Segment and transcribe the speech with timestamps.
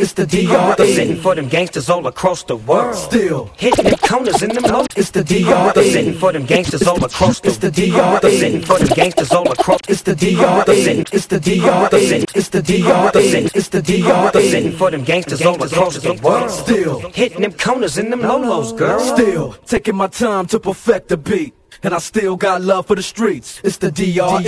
[0.00, 0.70] It's the DR.
[0.70, 2.96] Representing for them gangsters all across the world.
[2.96, 4.86] Still hitting them corners in them low.
[4.96, 5.66] It's the DR.
[5.66, 8.14] Representing for them gangsters all across the It's the DR.
[8.14, 9.80] Representing for them gangsters all across.
[9.88, 10.56] It's the DR.
[10.56, 11.04] Representing.
[11.12, 11.90] It's the DR.
[12.34, 13.04] It's the DR.
[13.04, 13.50] Representing.
[13.54, 14.24] It's the DR.
[14.24, 16.50] Representing for them gangsters all across the world.
[16.50, 19.00] Still hitting them corners in them lolos, girl.
[19.00, 21.52] Still taking my time to perfect the beat.
[21.82, 23.60] And I still got love for the streets.
[23.62, 24.40] It's the DR.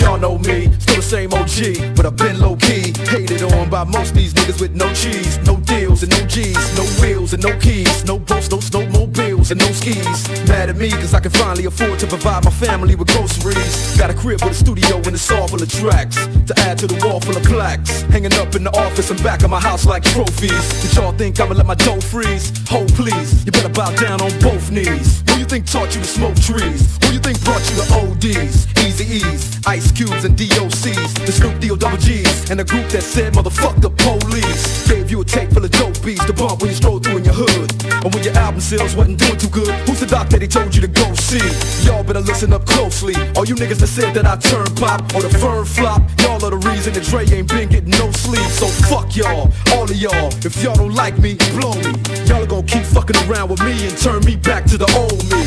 [0.00, 0.67] Y'all know me,
[1.08, 2.92] same OG, but I've been low key.
[3.08, 6.84] Hated on by most these niggas with no cheese, no deals and no G's, no
[7.00, 10.28] wheels and no keys, no boats, no snowmobiles and no skis.
[10.46, 13.96] Mad at me cause I can finally afford to provide my family with groceries.
[13.96, 16.16] Got a crib with a studio and it's all full of tracks.
[16.48, 18.02] To add to the wall full of plaques.
[18.12, 20.82] Hanging up in the office and back of my house like trophies.
[20.82, 22.52] Did y'all think I'ma let my dough freeze?
[22.68, 25.24] Hold please, you better bow down on both knees.
[25.30, 26.98] Who you think taught you to smoke trees?
[27.04, 28.66] Who you think brought you to ODs?
[28.84, 33.02] Eazy E's, Ice Cubes and DOCs, the Snoop D-O double G's, and a group that
[33.02, 34.88] said motherfuck the police.
[34.88, 37.24] Gave you a tape full of dope beats to bump when you stroll through in
[37.24, 37.68] your hood.
[38.04, 40.74] And when your album sales wasn't doing too good, who's the doc that he told
[40.74, 41.42] you to go see?
[41.86, 43.14] Y'all better listen up closely.
[43.36, 46.50] All you niggas that said that I turn pop or the firm flop, y'all are
[46.50, 48.48] the reason that Dre ain't been getting no sleep.
[48.50, 50.32] So fuck y'all, all of y'all.
[50.44, 51.92] If y'all don't like me, blow me.
[52.26, 55.20] Y'all are gonna keep fucking around with me and turn me back to the old
[55.30, 55.44] me.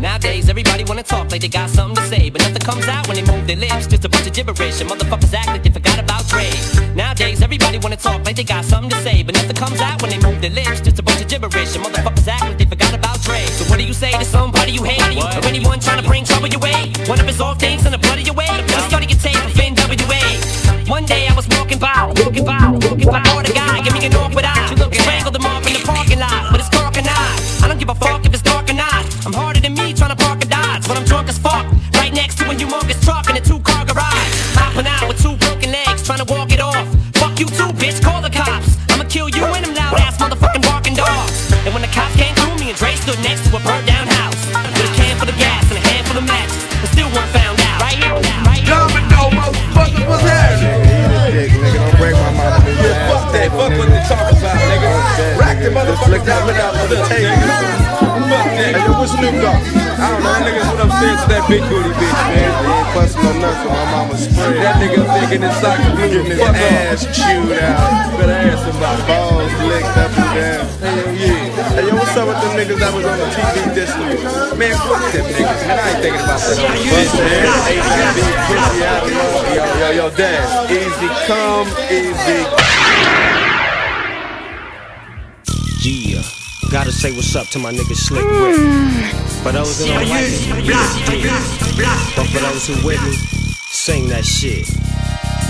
[0.00, 3.16] Nowadays, everybody wanna talk like they got something to say, but nothing comes out when
[3.16, 3.86] they move their lips.
[3.86, 6.50] Just a bunch of gibberish, motherfuckers act like they forgot about Dre.
[6.94, 10.10] Nowadays, everybody wanna talk like they got something to say, but nothing comes out when
[10.10, 10.80] they move their lips.
[10.80, 13.40] Just a bunch of gibberish, and motherfuckers act like they forgot about Dre.
[13.56, 16.48] So what do you say to somebody you hate, or anyone trying to bring trouble
[16.48, 16.92] your way?
[17.06, 18.50] One of his off things in the blood of your way.
[18.68, 20.88] Just started your tape of NWA.
[20.88, 24.06] One day I was walking by, walking by, walking by, saw the guy give me
[24.06, 24.74] an awkward eye.
[24.92, 27.36] Strangled him off in the parking lot but it's dark and eye.
[27.62, 28.24] I don't give a fuck
[55.62, 57.36] the motherfucker down without the table.
[58.32, 58.86] Fuck Hey, that.
[58.86, 59.60] yo, what's Snoop Dogg?
[60.02, 62.50] I don't know, that nigga went upstairs to that big booty bitch, man.
[62.62, 64.58] He ain't busting no nuts on my mama spray.
[64.62, 66.10] That nigga getting his socket blue.
[66.10, 68.18] Getting his ass chewed out.
[68.18, 69.02] Better ask somebody.
[69.06, 70.64] Balls licked up and down.
[70.82, 71.70] Hey, yo, yeah.
[71.76, 74.16] Hey, yo, what's up with them niggas that was on the TV dissing me?
[74.58, 75.78] Man, fuck them niggas, man.
[75.78, 76.58] I ain't thinking about that.
[76.58, 78.18] Bust ass, HIV,
[78.48, 79.54] pussy out of love.
[79.54, 80.42] Yo, yo, yo, Dad.
[80.72, 82.40] Easy come, easy
[85.84, 86.22] Yeah,
[86.70, 88.54] gotta say what's up to my nigga Slick Rick.
[89.42, 93.12] For those that don't like it, yeah, but for those who with me,
[93.66, 94.68] sing that shit.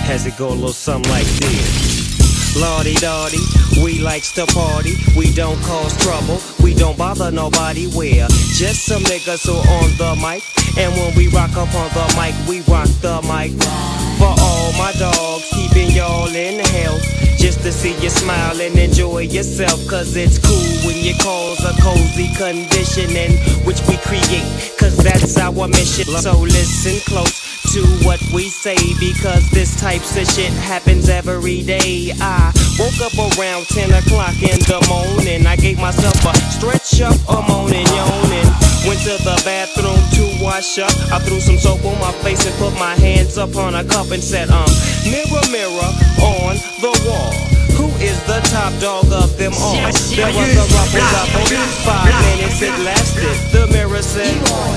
[0.08, 2.56] Has it go a little something like this?
[2.56, 4.94] Lodi Dodi, we likes to party.
[5.14, 6.40] We don't cause trouble.
[6.62, 7.88] We don't bother nobody.
[7.94, 8.26] We're
[8.56, 10.42] just some niggas who on the mic.
[10.78, 14.01] And when we rock up on the mic, we rock the mic.
[14.22, 17.02] For all my dogs, keeping y'all in health.
[17.42, 19.84] Just to see you smile and enjoy yourself.
[19.88, 23.34] Cause it's cool when you cause a cozy conditioning,
[23.66, 24.46] which we create.
[24.78, 26.04] Cause that's our mission.
[26.22, 27.34] So listen close
[27.74, 32.12] to what we say because this types of shit happens every day.
[32.20, 35.48] I woke up around 10 o'clock in the morning.
[35.48, 38.71] I gave myself a stretch up, a moaning, yawning.
[38.86, 40.90] Went to the bathroom to wash up.
[41.12, 44.10] I threw some soap on my face and put my hands up on a cup
[44.10, 44.66] and said, um,
[45.04, 47.51] mirror, mirror on the wall.
[47.78, 49.74] Who is the top dog of them all?
[49.74, 51.66] There was a ruffle ruffle.
[51.86, 53.36] Five minutes it lasted.
[53.52, 54.34] The mirror said,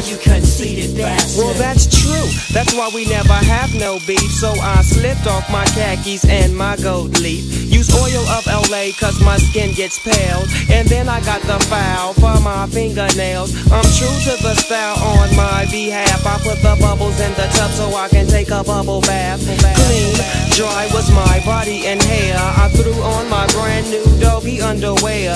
[0.10, 1.44] You conceited bastard.
[1.44, 2.28] well, that's true.
[2.54, 4.32] That's why we never have no beef.
[4.40, 7.44] So I slipped off my khakis and my gold leaf.
[7.72, 10.44] Use oil of Olay cause my skin gets pale.
[10.72, 13.52] And then I got the foul for my fingernails.
[13.72, 16.26] I'm true to the style on my behalf.
[16.26, 19.42] I put the bubbles in the tub so I can take a bubble bath.
[19.44, 20.14] Clean,
[20.56, 22.38] dry was my body and hair.
[22.38, 25.34] I threw on my brand new doggy underwear.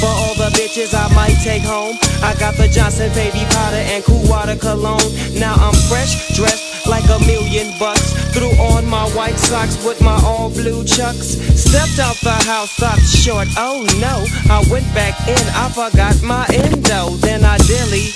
[0.00, 1.96] For all the bitches I might take home.
[2.22, 5.10] I got the Johnson baby powder and cool water cologne.
[5.34, 8.12] Now I'm fresh, dressed like a million bucks.
[8.32, 11.38] Threw on my white socks with my all blue chucks.
[11.56, 13.48] Stepped out the house, stopped short.
[13.56, 17.16] Oh no, I went back in, I forgot my endo.
[17.18, 18.12] Then I dilly,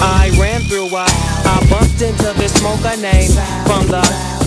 [0.00, 3.30] I ran through a, I bumped into this smoker name
[3.66, 4.39] from the.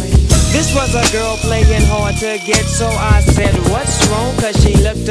[0.53, 4.37] This was a girl playing hard to get, so I said, What's wrong?
[4.37, 5.09] Cause she looked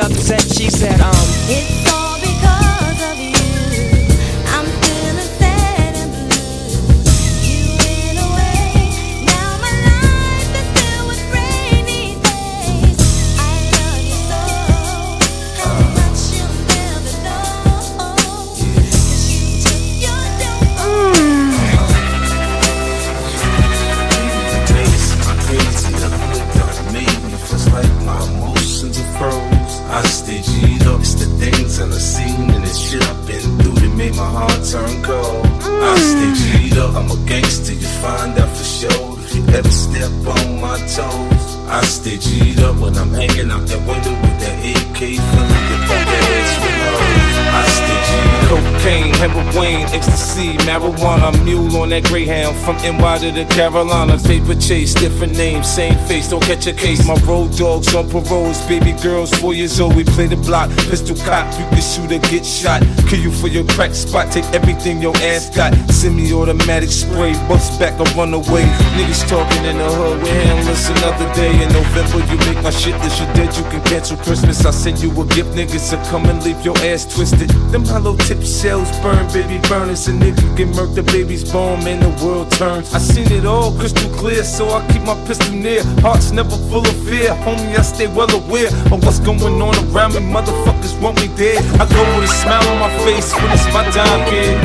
[52.63, 54.23] from NY to the Carolinas.
[54.23, 57.07] Paper chase, different names, same face, don't catch a case.
[57.07, 60.71] My road dogs on paroles, baby girls, four years old, we play the block.
[60.91, 62.83] Pistol cop, you can shoot or get shot.
[63.09, 65.75] Kill you for your crack spot, take everything your ass got.
[65.91, 68.65] Semi automatic spray, bust back or run away.
[68.95, 71.51] Niggas talking in the hood, we're handless another day.
[71.63, 74.65] In November, you make my shit list, you dead, you can cancel Christmas.
[74.65, 77.51] I send you a gift, niggas, so come and leave your ass twisted.
[77.73, 79.91] Them hollow tip shells burn, baby, burn.
[79.91, 82.95] It's a nigga get murked, the baby's born, man, the world turns.
[82.95, 85.83] I seen it all crystal clear, so I keep my pistol near.
[86.01, 90.15] Heart's never full of fear, homie, I stay well aware of what's going on around
[90.15, 90.21] me.
[90.21, 91.59] Motherfuckers want me dead.
[91.81, 94.57] I go with a smile on my face when it's my time, kid.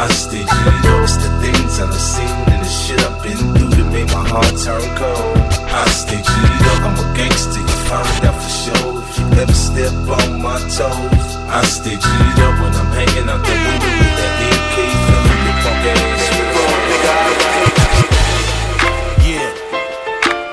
[0.00, 3.92] I stay G'd it's the things I've seen and the shit I've been through that
[3.92, 5.36] made my heart turn cold.
[5.68, 9.02] I stay up, I'm a gangster, you find out for sure.
[9.02, 12.94] If you ever step on my toes, I stay G'd up when I'm
[13.26, 16.30] out the window with that AK filling your punk ass.
[19.26, 19.50] Yeah.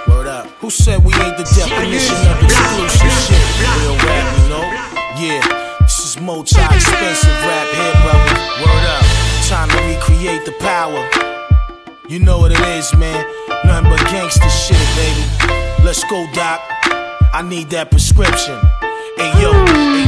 [0.09, 0.47] Word up.
[0.57, 3.37] Who said we ain't the definition of exclusive shit?
[3.77, 4.65] Real rap, you know?
[5.21, 5.45] Yeah.
[5.81, 8.33] This is multi expensive rap here, brother.
[8.65, 9.05] Word up.
[9.45, 11.05] Time to recreate the power.
[12.09, 13.23] You know what it is, man.
[13.65, 15.29] Nothing but gangster shit, baby.
[15.85, 16.59] Let's go, Doc.
[17.37, 18.57] I need that prescription.
[19.15, 20.06] Hey yo, hey.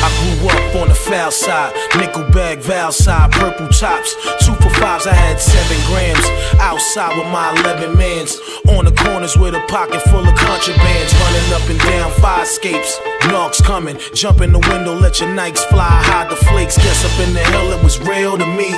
[0.00, 4.14] I grew up on the foul side, nickel bag, valve side, purple tops.
[4.44, 6.24] Two for fives, I had seven grams.
[6.60, 8.38] Outside with my 11 mans.
[8.68, 11.12] On the corners with a pocket full of contrabands.
[11.18, 13.00] Running up and down fire escapes.
[13.30, 16.76] Knocks coming, jump in the window, let your Nikes fly, hide the flakes.
[16.76, 18.72] Guess up in the hill, it was real to me.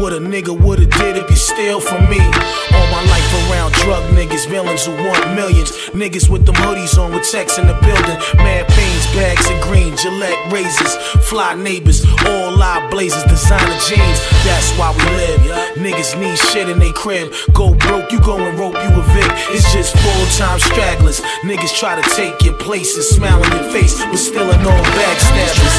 [0.00, 2.18] What a nigga would've did if you steal from me.
[2.18, 5.70] All my life around drug niggas, villains who want millions.
[5.94, 8.18] Niggas with them hoodies on with checks in the building.
[8.42, 10.96] Mad fiends, bags of green, Gillette razors,
[11.28, 14.18] fly neighbors, all live blazers, designer jeans.
[14.42, 15.40] That's why we live.
[15.76, 17.32] Niggas need shit in they crib.
[17.52, 19.30] Go broke, you go and rope, you a Vic.
[19.54, 21.20] It's just full time stragglers.
[21.42, 25.76] Niggas try to take your place and smile in your face, still in all backstabbers.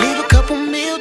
[0.00, 0.98] Leave a couple meal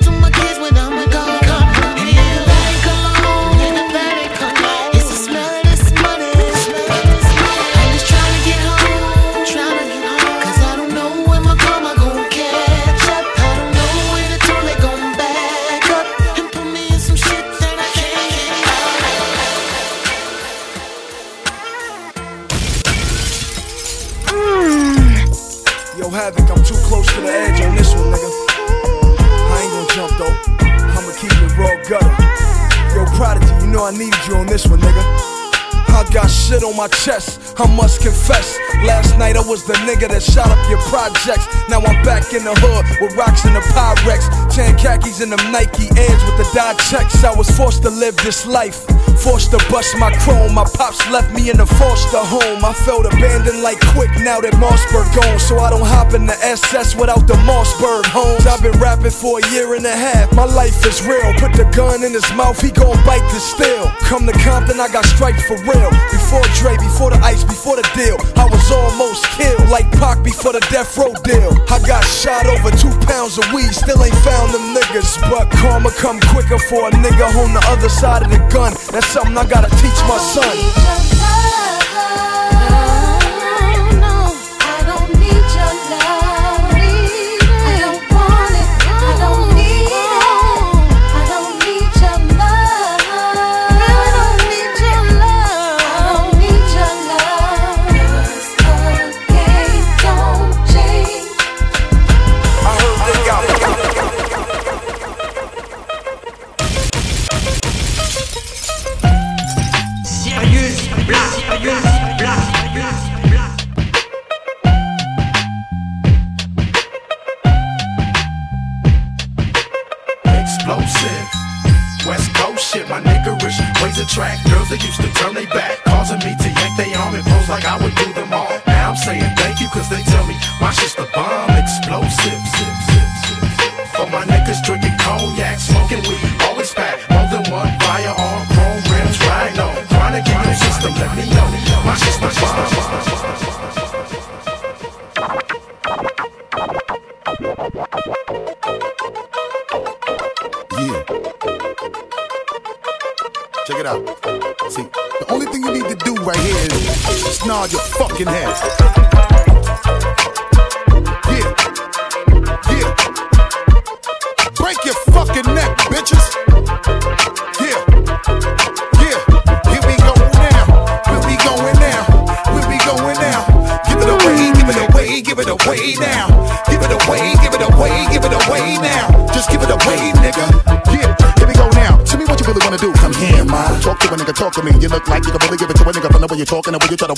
[36.72, 38.58] on my chest, I must confess.
[38.84, 41.46] Last night I was the nigga that shot up your projects.
[41.70, 44.26] Now I'm back in the hood with rocks in the Pyrex.
[44.54, 47.24] Tan khakis and them Nike Airs with the dye checks.
[47.24, 48.88] I was forced to live this life.
[49.24, 50.56] Forced to bust my chrome.
[50.56, 52.66] My pops left me in a foster home.
[52.66, 55.38] I felt abandoned like quick now that Mossberg gone.
[55.38, 58.48] So I don't hop in the SS without the Mossberg homes.
[58.50, 60.34] I've been rapping for a year and a half.
[60.34, 61.38] My life is real.
[61.38, 63.94] Put the gun in his mouth, he gon' bite the steel.
[64.10, 65.94] Come to Compton, I got stripes for real.
[66.10, 68.18] Before Dre, before the ice, before the deal.
[68.42, 71.54] I was almost killed like Pac before the death row deal.
[71.70, 75.14] I got shot over two pounds of weed, still ain't found them niggas.
[75.30, 78.74] But karma come quicker for a nigga on the other side of the gun.
[78.90, 80.82] That's something I gotta teach my son.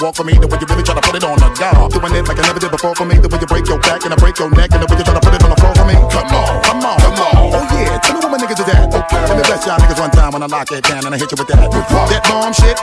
[0.04, 1.88] Walk for me, the way you really try to put it on the guard.
[1.96, 4.04] Doing it like I never did before for me, the way you break your back
[4.04, 5.60] and I break your neck, and the way you try to put it on the
[5.64, 5.96] floor for me.
[6.12, 7.36] Come on, come on, come on.
[7.56, 8.92] Oh yeah, tell me what my niggas is at.
[8.92, 9.24] Okay.
[9.24, 11.32] Let me bless y'all niggas one time when I lock it down and I hit
[11.32, 11.72] you with that.
[11.72, 12.76] That bomb shit.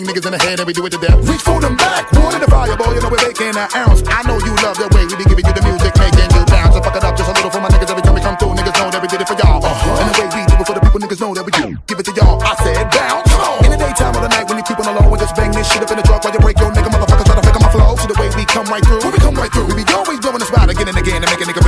[0.00, 1.16] Bang niggas in the head and we do it to death.
[1.28, 4.02] Reach for them back, in the fire, boy, you know we're making an ounce.
[4.08, 6.74] I know you love the way we be giving you the music, making you bounce.
[6.74, 8.56] So fuck it up just a little for my niggas every time we come through.
[8.56, 9.60] Niggas know that we did it for y'all.
[9.60, 10.00] Uh-huh.
[10.00, 11.66] And the way we do it for the people, niggas know that we do.
[11.86, 12.40] Give it to y'all.
[12.40, 13.28] I said bounce.
[13.64, 15.52] In the daytime or the night when you keep on the low and just bang
[15.52, 17.60] this shit up in the truck while you break your nigga motherfuckers try to fake
[17.60, 17.92] my flow.
[18.00, 19.04] See the way we come right through.
[19.04, 21.28] When we come right through, we be always blowing the spot again and again and
[21.28, 21.60] make a nigga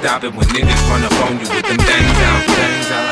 [0.00, 2.40] stop it when niggas run up on you with them things out.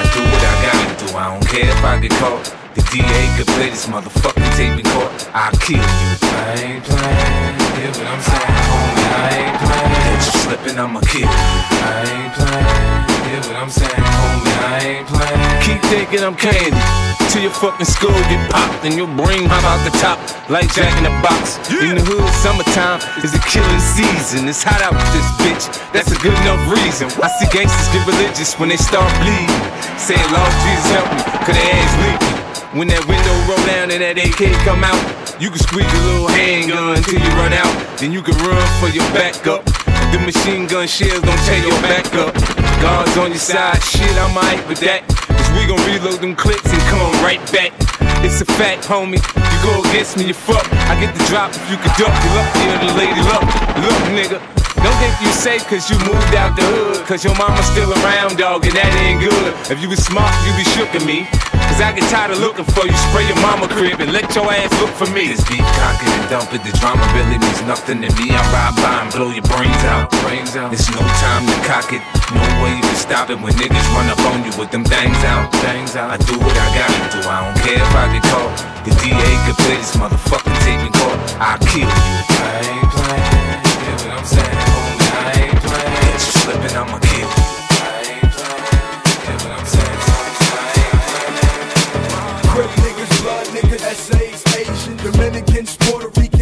[0.00, 1.16] I do what I gotta do.
[1.16, 2.45] I don't care if I get caught.
[2.75, 5.12] The DA could play this motherfucking tape in court.
[5.35, 5.85] I'll kill you.
[5.85, 7.57] I ain't playing.
[7.76, 9.04] Hear what I'm saying, homie?
[9.12, 10.00] I ain't playing.
[10.04, 11.28] Catch you slipping, I'ma kill you.
[11.28, 13.08] I ain't playing.
[13.28, 14.56] Hear what I'm saying, homie?
[14.56, 15.61] I ain't playing.
[15.61, 16.80] Keep thinking I'm candy.
[17.28, 20.16] Till your fucking skull get popped and your brain hop out the top
[20.49, 21.61] like Jack in the Box.
[21.68, 24.49] In the hood, summertime is the killing season.
[24.49, 25.68] It's hot out with this bitch.
[25.92, 27.12] That's a good enough reason.
[27.20, 29.61] I see gangsters get religious when they start bleeding.
[30.00, 32.37] Saying, Lord Jesus help me, cause their ass leaking.
[32.80, 34.97] When that window roll down and that AK come out,
[35.37, 37.76] you can squeeze your little handgun till you run out.
[38.00, 39.77] Then you can run for your backup.
[40.09, 42.33] The machine gun shells don't tear your back up.
[42.81, 45.05] Guards on your side, shit, I'm alright with that.
[45.29, 47.77] Cause we gon' reload them clips and come right back.
[48.25, 49.21] It's a fact, homie.
[49.21, 50.65] You go against me, you fuck.
[50.88, 52.09] I get the drop if you can duck.
[52.25, 53.45] You luckier the lady luck.
[53.85, 54.38] Look, nigga.
[54.81, 57.05] Don't think you safe cause you moved out the hood.
[57.05, 59.53] Cause your mama's still around, dog, and that ain't good.
[59.69, 61.29] If you was smart, you be shookin' me.
[61.68, 62.96] Cause I get tired of looking for you.
[63.12, 65.28] Spray your mama crib and let your ass look for me.
[65.28, 66.64] This beat cock it and dump it.
[66.64, 68.32] The drama really means nothing to me.
[68.32, 70.08] I ride by and blow your brains out.
[70.25, 70.72] Brains out.
[70.72, 72.00] It's no time to cock it.
[72.32, 75.20] No way you can stop it when niggas run up on you with them things
[75.28, 75.52] out.
[75.60, 76.08] Things out.
[76.08, 77.20] I do what I gotta do.
[77.28, 78.52] I don't care if I get caught.
[78.88, 81.14] The DA could play this motherfucking tape in call.
[81.37, 82.16] I'll kill you.
[82.42, 83.60] I ain't playing.
[83.84, 85.04] Hear what I'm saying, homie?
[85.14, 85.94] I ain't playing.
[86.00, 87.08] Get you slipping, I'ma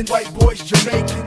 [0.08, 1.25] white boys, kings,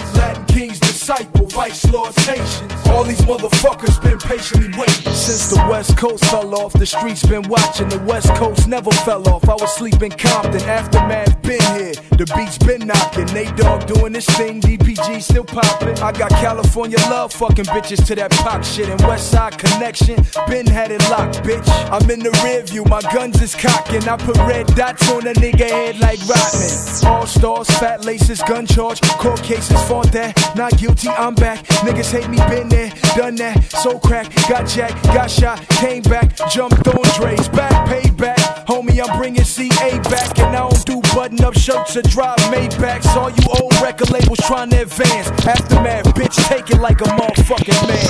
[1.10, 2.88] disciple, vice lords, Haitians.
[2.90, 5.14] All these motherfuckers been patiently waiting.
[5.14, 7.90] Since the West Coast fell off, the streets been watching.
[7.90, 9.48] The West Coast never fell off.
[9.50, 11.94] I was sleeping Compton, aftermath been here.
[12.18, 13.26] The beats been knocking.
[13.34, 15.98] Nate Dogg doing this thing, DPG still popping.
[16.00, 18.90] I got California love, fucking bitches to that pop shit.
[18.90, 21.68] And West Side connection, been had it locked, bitch.
[21.92, 24.08] I'm in the rear view, my guns is cocking.
[24.08, 26.70] I put red dots on a nigga head like Rodman.
[27.06, 30.36] All stars, fat laces, gun charge, court cases, fought that.
[30.56, 31.64] Not guilty, I'm back.
[31.86, 33.64] Niggas hate me, been there, done that.
[33.72, 38.38] So crack, got jacked, got shot, came back, jumped on Dre's back, paid back.
[38.68, 43.16] Homie, I'm bringing CA back, and I don't do button up shirts or drive Maybachs.
[43.16, 45.30] All you old record labels trying to advance.
[45.46, 48.10] Aftermath, bitch, take it like a motherfucking man.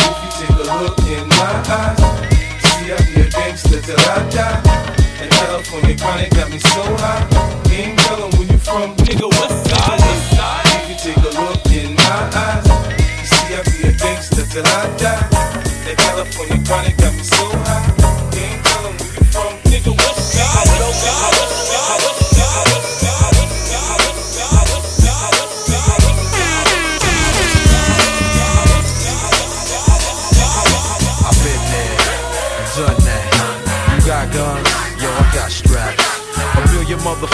[0.00, 1.98] If you take a look in my eyes,
[2.62, 4.62] see I be a gangster till I die.
[5.20, 7.70] And California chronic got me so high.
[7.70, 9.26] Ain't telling where you from, nigga.
[9.26, 10.41] What side?
[12.12, 12.66] Eyes,
[13.20, 15.28] you see I be a gangster till I die.
[15.84, 18.01] That California chronic got me so high.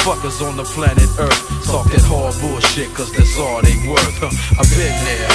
[0.08, 4.16] Motherfuckers on the planet Earth talk that hard bullshit, cause that's all they worth.
[4.18, 4.32] Huh.
[4.58, 5.28] I've been there,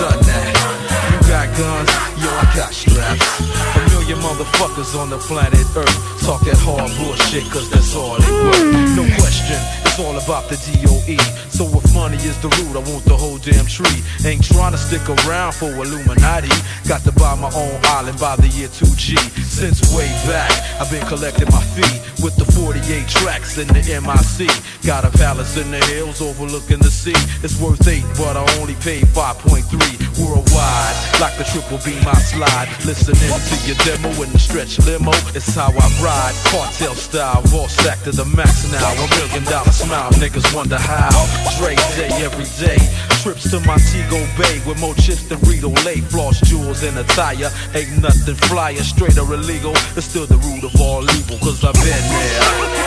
[0.00, 0.70] done that.
[1.12, 3.89] You got guns, yo, I got straps.
[4.10, 8.96] Million motherfuckers on the planet Earth talk that hard bullshit, cause that's all they worth.
[8.98, 9.54] No question,
[9.86, 11.14] it's all about the DOE.
[11.54, 14.02] So if money is the root, I want the whole damn tree.
[14.26, 16.50] Ain't trying to stick around for Illuminati.
[16.88, 19.14] Got to buy my own island by the year 2G.
[19.46, 20.50] Since way back,
[20.80, 24.50] I've been collecting my fee with the 48 tracks in the MIC.
[24.82, 27.14] Got a palace in the hills overlooking the sea.
[27.44, 29.70] It's worth eight, but I only paid 5.3
[30.18, 30.96] worldwide.
[31.20, 32.66] Like the triple B, my slide.
[32.82, 35.12] Listening to your demo in the stretch limo.
[35.34, 36.34] It's how I ride.
[36.50, 38.92] Cartel style, raw stack to the max now.
[38.92, 41.10] A million dollar smile, niggas wonder how.
[41.58, 42.78] Dre day every day.
[43.22, 46.00] Trips to Montego Bay with more chips than Frito Lay.
[46.00, 47.50] Floss jewels and attire.
[47.74, 49.72] Ain't nothing flyer, straight or illegal.
[49.96, 52.40] It's still the root of all evil, cause I've been there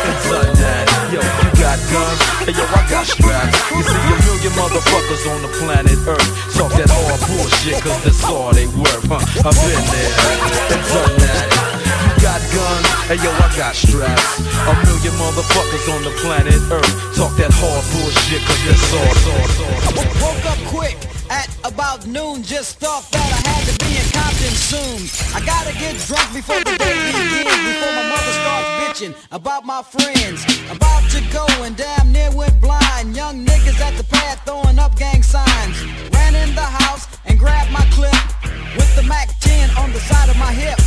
[0.09, 0.85] and done that.
[1.13, 3.53] Yo, you got guns, and yo, I got straps.
[3.69, 8.23] You see a million motherfuckers on the planet Earth talk that hard bullshit, cause that's
[8.25, 9.21] all they worth, huh?
[9.45, 10.13] I've been there
[10.73, 11.47] and done that.
[12.07, 14.39] You got guns, and yo, I got straps.
[14.39, 19.13] A million motherfuckers on the planet Earth talk that hard bullshit, cause that's all.
[20.23, 20.97] Woke up quick
[21.29, 22.43] at about noon.
[22.43, 24.99] Just thought that I had to be in Compton soon.
[25.35, 27.43] I gotta get drunk before the day begins.
[27.43, 30.45] Before my mother starts bitching about my friends.
[30.71, 33.15] About to go and damn near went blind.
[33.15, 35.77] Young niggas at the pad throwing up gang signs.
[36.13, 38.15] Ran in the house and grabbed my clip
[38.75, 40.79] with the Mac 10 on the side of my hip.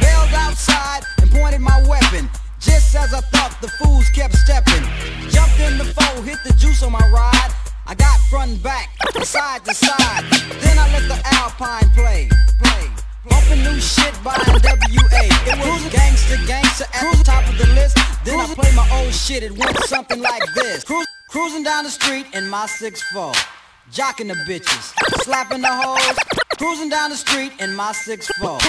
[0.00, 2.28] Bailed outside and pointed my weapon.
[2.60, 4.84] Just as I thought, the fools kept stepping.
[5.30, 7.52] Jumped in the foe, hit the juice on my ride.
[7.86, 8.90] I got front and back,
[9.24, 10.24] side to side.
[10.60, 12.28] Then I let the Alpine play,
[12.62, 12.86] play.
[13.28, 15.24] Bumping new shit by WA.
[15.46, 17.96] It was gangster, gangster at the top of the list.
[18.24, 19.42] Then I play my old shit.
[19.42, 20.84] It went something like this.
[21.30, 23.59] Cruising down the street in my 6'4.
[23.92, 24.92] Jocking the bitches,
[25.24, 26.16] slapping the hoes.
[26.58, 28.60] Cruising down the street in my 6'4.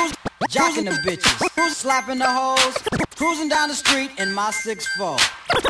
[0.50, 2.76] Jocking the bitches, slapping the hoes.
[3.16, 5.20] Cruising down the street in my 6'4.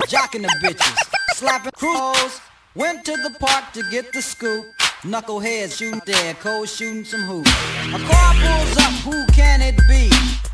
[0.07, 0.97] Jocking the bitches,
[1.35, 2.39] slapping hoes.
[2.75, 4.67] Went to the park to get the scoop.
[5.01, 7.51] Knuckleheads shooting there, cold shooting some hoops.
[7.93, 10.09] A car pulls up, who can it be?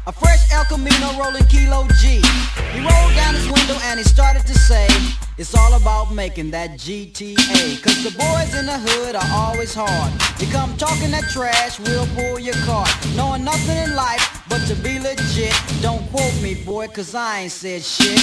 [0.07, 2.21] A fresh El Camino rolling Kilo G.
[2.73, 4.87] He rolled down his window and he started to say,
[5.39, 7.83] It's all about making that GTA.
[7.83, 10.11] Cause the boys in the hood are always hard.
[10.41, 12.89] You come talking that trash, we'll pull your card.
[13.15, 15.53] Knowing nothing in life but to be legit.
[15.79, 18.17] Don't quote me, boy, cause I ain't said shit.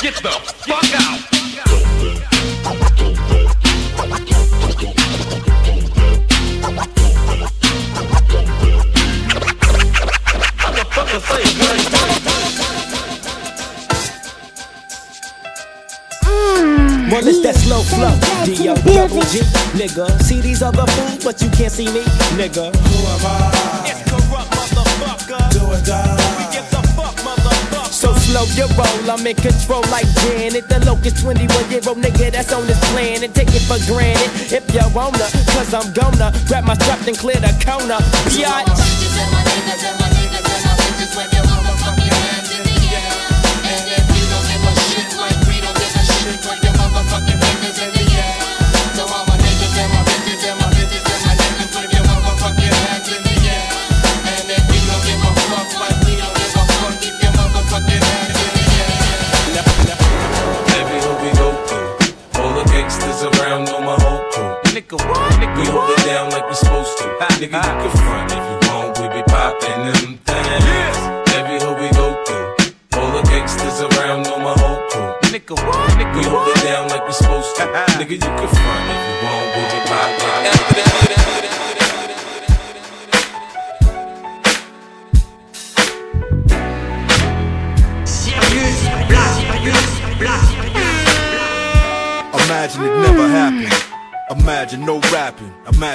[0.00, 1.37] Get the fuck out!
[17.08, 18.12] Well, it's that slow flow,
[18.44, 19.40] D-O double G,
[19.72, 20.04] nigga.
[20.20, 22.04] See these other fools, but you can't see me,
[22.36, 22.68] nigga.
[22.68, 23.88] Who am I?
[23.88, 25.40] It's corrupt, motherfucker.
[25.48, 26.04] Do or die.
[26.36, 27.88] We give the fuck, motherfucker.
[27.88, 30.68] So slow your roll, I'm in control like Janet.
[30.68, 33.32] The locust 21 year old nigga that's on this planet.
[33.32, 37.40] Take it for granted if you wanna, cause I'm gonna grab my strap and clear
[37.40, 38.04] the corner.
[38.28, 40.27] Biatch.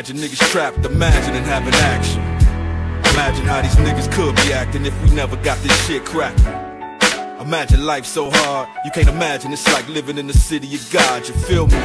[0.03, 0.85] Imagine niggas trapped.
[0.85, 2.19] Imagine and having action.
[3.13, 6.43] Imagine how these niggas could be acting if we never got this shit cracking.
[7.39, 11.25] Imagine life so hard, you can't imagine it's like living in the city of God,
[11.25, 11.77] you feel me?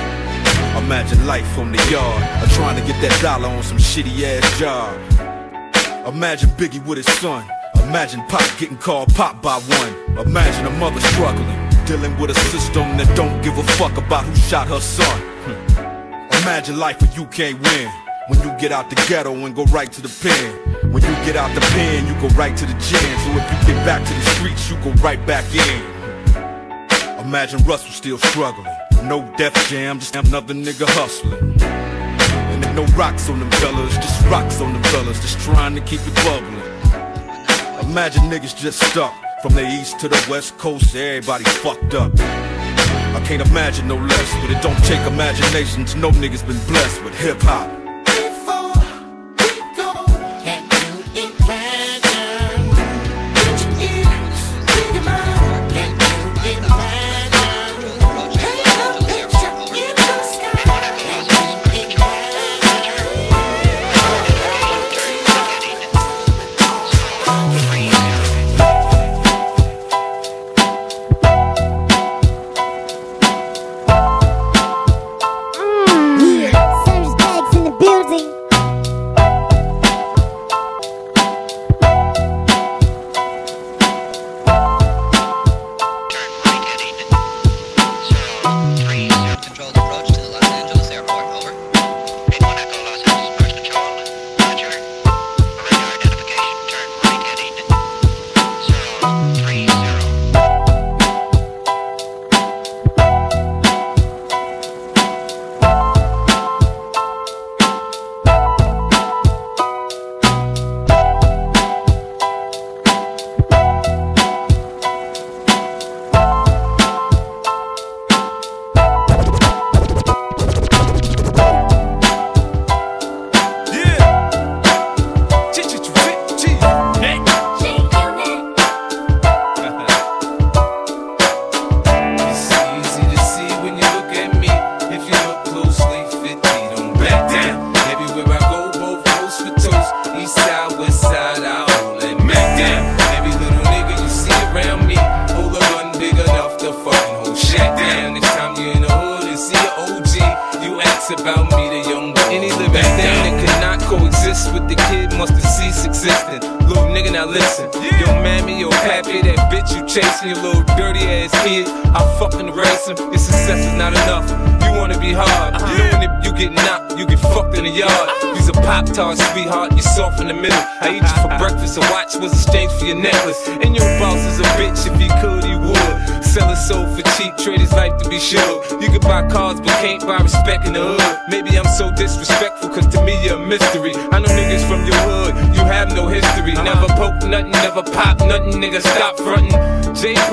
[0.84, 4.58] Imagine life on the yard, or trying to get that dollar on some shitty ass
[4.58, 4.98] job.
[6.12, 7.48] Imagine Biggie with his son.
[7.84, 10.26] Imagine Pac getting called Pop by one.
[10.26, 11.46] Imagine a mother struggling,
[11.86, 15.20] dealing with a system that don't give a fuck about who shot her son.
[15.20, 16.34] Hmm.
[16.42, 17.88] Imagine life where you can't win.
[18.28, 20.92] When you get out the ghetto and go right to the pen.
[20.92, 23.18] When you get out the pen, you go right to the gym.
[23.24, 25.98] So if you get back to the streets, you go right back in.
[27.24, 28.66] Imagine Russell still struggling.
[29.04, 31.58] No Def Jam, just another nigga hustling.
[31.62, 35.80] And there no rocks on them fellas, just rocks on them fellas, just trying to
[35.80, 37.88] keep it bubbling.
[37.90, 42.12] Imagine niggas just stuck from the east to the west coast, everybody fucked up.
[42.18, 47.02] I can't imagine no less, but it don't take imagination to know niggas been blessed
[47.04, 47.77] with hip hop.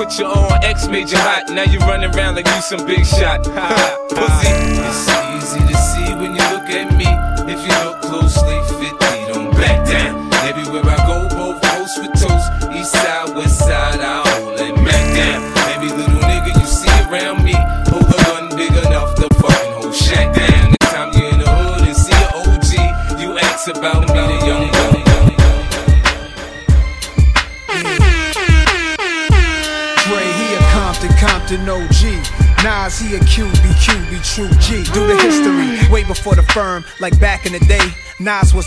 [0.06, 1.48] Jay put you on, X made you hot.
[1.50, 3.42] Now you running around like you some big shot.
[4.10, 5.15] Pussy.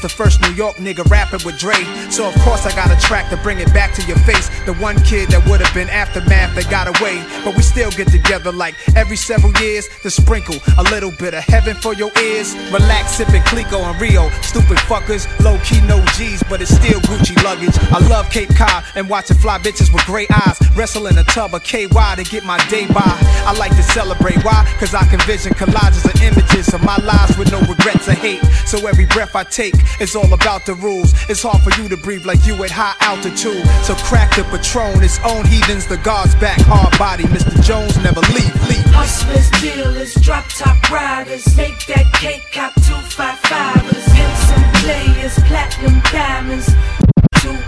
[0.01, 1.75] Was the first New York nigga rapping with Dre.
[2.09, 4.49] So of course I got a track to bring it back to your face.
[4.65, 7.23] The one kid that would have been aftermath that got away.
[7.43, 11.43] But we still get together like every several years to sprinkle a little bit of
[11.43, 12.55] heaven for your ears.
[12.71, 14.29] Relax, sipping Clico and Rio.
[14.41, 17.77] Stupid fuckers, low key no G's, but it's still Gucci luggage.
[17.91, 20.59] I love Cape Cod and watching fly bitches with gray eyes.
[20.75, 23.17] Wrestle in a tub of KY to get my day by.
[23.45, 24.43] I like to celebrate.
[24.43, 24.65] Why?
[24.79, 28.43] Cause I can vision collages of images of my lives with no regrets or hate.
[28.65, 31.13] So every breath I take is all about the rules.
[31.29, 33.65] It's hard for you to breathe like you at high altitude.
[33.83, 37.23] So crack the patron, its own heathens, the guards back, hard body.
[37.25, 37.61] Mr.
[37.63, 38.85] Jones never leave, leave.
[38.93, 45.35] Hustlers, dealers, drop top riders, make that cake cop two five fivers, pimps and players,
[45.47, 46.69] platinum diamonds.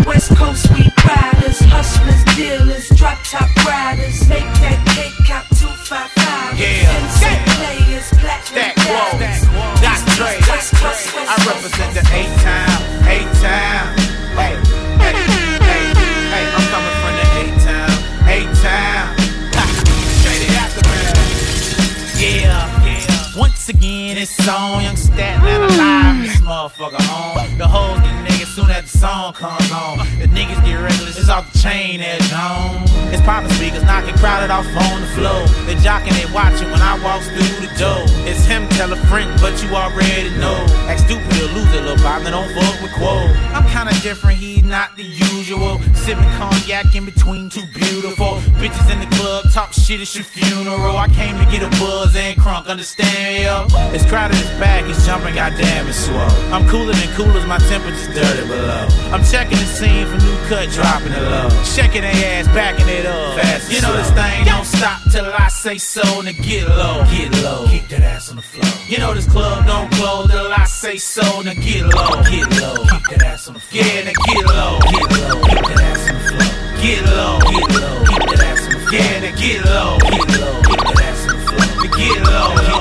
[0.05, 4.27] West Coast, we riders, hustlers, dealers, drop top riders.
[4.27, 6.59] Make that cake cop 255.
[6.59, 6.89] Yeah.
[7.01, 7.23] MC
[7.57, 9.45] players, platinum diamonds.
[9.81, 10.37] That's Dre.
[10.41, 13.87] I represent the eight time, eight time.
[14.37, 14.55] Hey,
[15.01, 15.15] hey,
[15.65, 15.83] hey,
[16.29, 17.95] hey, I'm coming from the eight time,
[18.29, 19.21] eight time.
[22.21, 22.85] Yeah.
[22.85, 23.37] yeah.
[23.37, 29.71] Once again, it's on Young Staten Island Live pimps and soon as the song comes
[29.71, 29.97] on.
[30.19, 32.83] The niggas get reckless, it's off the chain as on.
[33.13, 35.41] It's poppin' speakers, knocking crowded off on the floor.
[35.65, 38.03] They jocking, they watching when I walk through the door.
[38.27, 40.57] It's him, tell a friend, but you already know.
[40.91, 43.23] Act stupid or lose a little pop, don't fuck with Quo.
[43.55, 45.79] I'm kinda different, he's not the usual.
[45.95, 50.97] Sipping cognac in between two beautiful bitches in the club, talk shit, it's your funeral.
[50.97, 53.65] I came to get a buzz and crunk, understand, yo?
[53.95, 56.30] It's crowded, it's back, it's jumping, goddamn, it's slow.
[56.51, 58.87] I'm cooler than coolers, my temperature's dirty below.
[59.13, 61.49] I'm checking the scene for new cut, dropping it low.
[61.75, 63.39] Checking their ass, backing it up.
[63.39, 66.03] Fast you know this thing don't stop till I say so.
[66.21, 67.67] Now get low, get low.
[67.67, 68.65] Keep that ass on the floor.
[68.87, 71.41] You know this club don't close till I say so.
[71.41, 72.75] Now get low, get low.
[72.83, 73.83] Keep that ass on the floor.
[73.83, 75.41] Yeah, now get low, get low.
[75.47, 76.51] Keep that ass on the floor.
[76.81, 78.03] Get low, get low.
[78.11, 78.99] Keep that ass on the floor.
[78.99, 80.61] Yeah, now get low, get low.
[80.67, 81.63] Keep that ass on the floor.
[81.79, 82.80] Now get low, get low.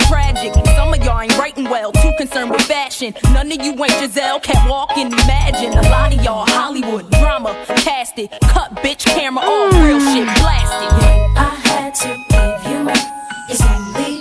[0.07, 0.53] tragic.
[0.75, 3.13] Some of y'all ain't writing well, too concerned with fashion.
[3.33, 5.73] None of you ain't Giselle, can't walk and imagine.
[5.73, 10.91] A lot of y'all Hollywood drama, cast it, cut bitch camera off, real shit blasted.
[11.37, 13.11] I had to leave you.
[13.49, 14.20] It's only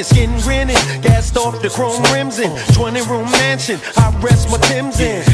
[0.00, 0.76] your skin grinning.
[1.02, 3.78] Gassed off the chrome rims in 20 room mansion.
[3.96, 5.29] I rest my Tim's in.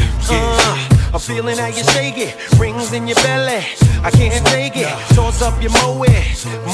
[1.27, 2.35] Uh, feeling how you shake it.
[2.57, 3.63] Rings in your belly.
[4.03, 4.87] I can't take it.
[5.13, 6.05] Toss up your moe.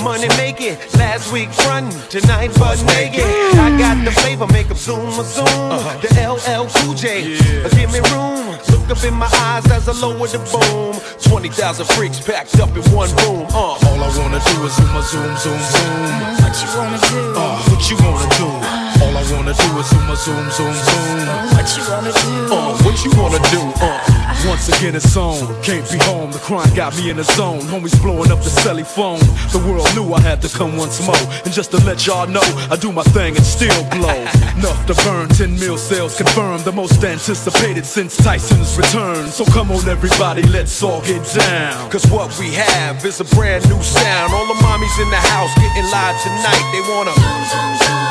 [0.04, 0.78] Money make it.
[0.96, 3.24] Last week frontin', tonight butt naked.
[3.26, 5.70] I got the flavor, make 'em zoom a zoom.
[6.02, 7.38] The LL Cool J.
[7.76, 8.58] Give me room.
[8.70, 11.00] Look up in my eyes as I lower the boom.
[11.24, 13.48] 20,000 freaks packed up in one room.
[13.50, 13.88] Uh.
[13.88, 16.44] All I wanna do is zoom, a zoom, zoom, zoom.
[16.44, 17.22] What you wanna do?
[17.36, 18.83] Uh, what you wanna do?
[19.04, 21.16] All I wanna do is zoom, zoom, zoom, zoom.
[21.52, 22.54] What you wanna do?
[22.56, 23.60] Uh, what you wanna do?
[23.84, 24.00] Uh,
[24.48, 25.44] once again it's on.
[25.62, 26.32] Can't be home.
[26.32, 27.60] The crime got me in the zone.
[27.68, 29.20] Homies blowing up the celly phone.
[29.52, 31.20] The world knew I had to come once more.
[31.44, 34.16] And just to let y'all know, I do my thing and still blow.
[34.56, 35.28] Enough to burn.
[35.28, 36.64] 10 mil sales confirmed.
[36.64, 39.28] The most anticipated since Tyson's return.
[39.28, 41.92] So come on, everybody, let's all get down.
[41.92, 44.34] Cause what we have is a brand new sound.
[44.34, 46.64] All the mommies in the house getting live tonight.
[46.72, 48.03] They wanna.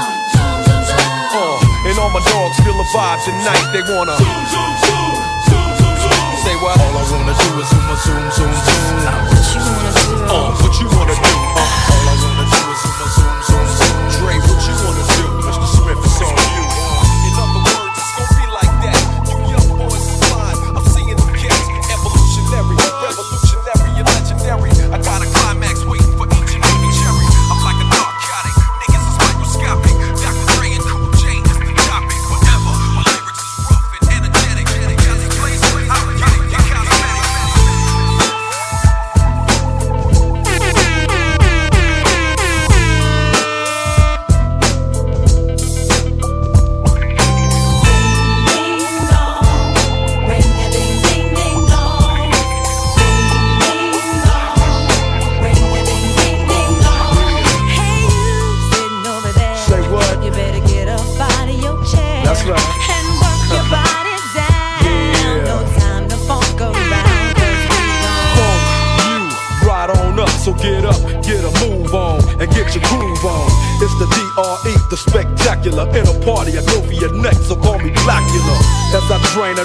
[1.35, 3.65] Uh, and all my dogs feel the vibe tonight.
[3.73, 4.13] They wanna.
[4.21, 5.13] zoom, zoom, zoom,
[5.49, 6.37] zoom, zoom.
[6.45, 6.77] Say what?
[6.77, 8.93] All I wanna do is zoom, a zoom, zoom, zoom.
[9.33, 10.13] What you wanna do?
[10.29, 11.32] Uh, what you wanna do?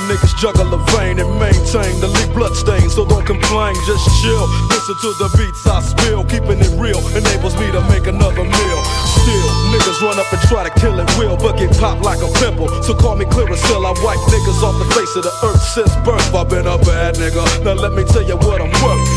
[0.05, 2.93] Niggas juggle a vein and maintain the lead bloodstains.
[2.93, 4.45] So don't complain, just chill.
[4.69, 6.23] Listen to the beats I spill.
[6.23, 8.79] Keeping it real enables me to make another meal.
[9.17, 12.29] Still, niggas run up and try to kill it real, but get popped like a
[12.39, 12.69] pimple.
[12.83, 13.81] So call me Clearasil.
[13.81, 16.33] I wipe niggas off the face of the earth since birth.
[16.33, 17.41] I've been a bad nigga.
[17.65, 19.16] Now let me tell you what I'm worth.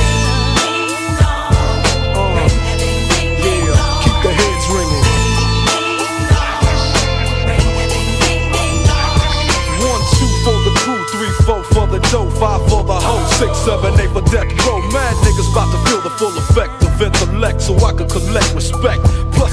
[12.11, 14.83] Dough, five for the hoe, six, seven, eight for death row.
[14.91, 19.01] Mad niggas about to feel the full effect of intellect so I can collect respect.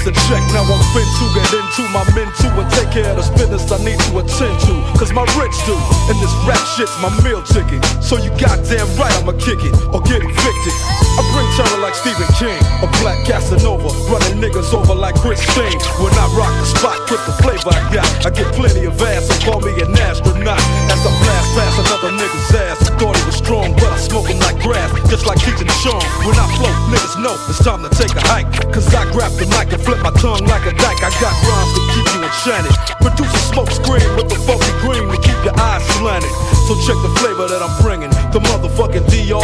[0.09, 3.21] A check, now I'm fin to get into my men too and take care of
[3.21, 4.73] this business I need to attend to.
[4.97, 5.77] Cause my rich do,
[6.09, 7.77] and this rap shit's my meal ticket.
[8.01, 10.73] So you goddamn right I'ma kick it or get evicted.
[11.13, 15.77] I bring terror like Stephen King, a black Casanova, running niggas over like Christine.
[16.01, 19.29] When I rock the spot with the flavor I got, I get plenty of ass,
[19.29, 20.57] so call me an astronaut.
[20.89, 24.25] As I blast past another nigga's ass, I thought he was strong, but I smoke
[24.25, 26.01] him like grass, just like teaching Sean.
[26.25, 28.49] When I flow, niggas know it's time to take a hike.
[28.73, 31.01] Cause I grab the mic and flip my tongue like a dyke.
[31.03, 32.73] I got rhymes to keep you enchanted.
[33.01, 36.31] Produce a smoke screen with the funky green to keep your eyes slanted.
[36.67, 38.11] So check the flavor that I'm bringing.
[38.31, 39.39] The motherfucking DRE.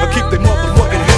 [0.00, 1.17] I keep they motherfucking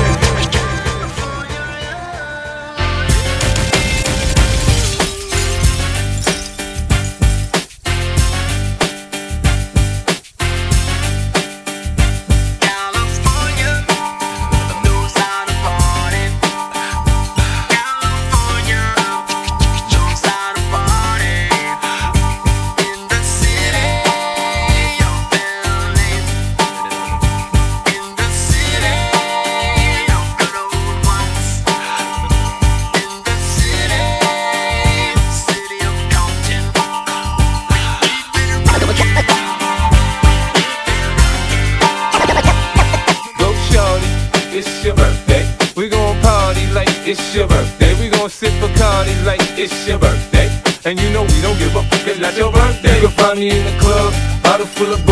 [53.49, 54.13] in the club,
[54.43, 55.10] bottle full of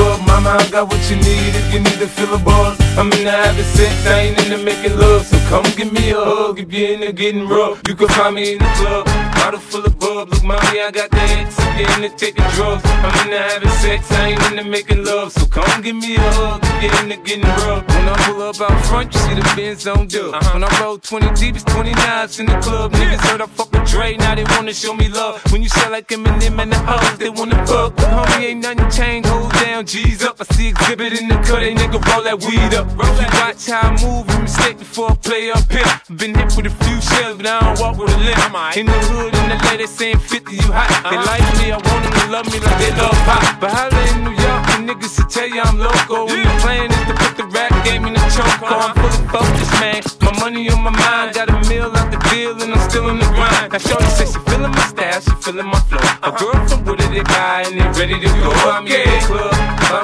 [0.48, 2.80] I got what you need if you need to fill a buzz.
[2.96, 5.26] I'm into having sex, I ain't into making love.
[5.26, 7.82] So come give me a hug if you're into getting rough.
[7.86, 9.04] You can find me in the club,
[9.36, 10.30] bottle full of bug.
[10.30, 12.82] Look, mommy, I got the if you're into taking drugs.
[12.84, 15.32] I'm into having sex, I ain't into making love.
[15.32, 17.86] So come give me a hug if you're into getting rough.
[17.88, 20.34] When I pull up out front, you see the Benz on dub.
[20.34, 20.52] Uh-huh.
[20.54, 22.92] When I roll 20 deep, it's 29s in the club.
[22.92, 25.42] Niggas heard I fuck with Dre, now they wanna show me love.
[25.52, 27.96] When you sell like Eminem and the hoes, they wanna fuck.
[27.96, 30.37] But homie, ain't nothing changed, hold down, G's up.
[30.40, 32.86] I see exhibit in the cut, they nigga roll that weed up.
[32.94, 35.82] You watch how I move, you mistake before I play up here.
[36.14, 38.78] Been hit with a few shells, but I don't walk with a limp.
[38.78, 40.86] In the hood, in the lady saying 50, you hot.
[41.10, 41.26] They uh-huh.
[41.26, 43.42] like me, I want them to love me like they love pop.
[43.58, 46.30] But holla in New York, the niggas to tell you I'm local.
[46.30, 48.46] When the plan is to put the rap game in the choke.
[48.62, 48.94] I'm uh-huh.
[48.94, 50.06] fully focused, man.
[50.22, 53.18] My money on my mind, got a meal out the deal, and I'm still in
[53.18, 53.74] the grind.
[53.74, 55.98] Now, Shorty says she feeling my style, she feeling my flow.
[56.22, 58.54] A girl from Wooded, they guy, and they ready to go.
[58.70, 59.57] I'm in the club,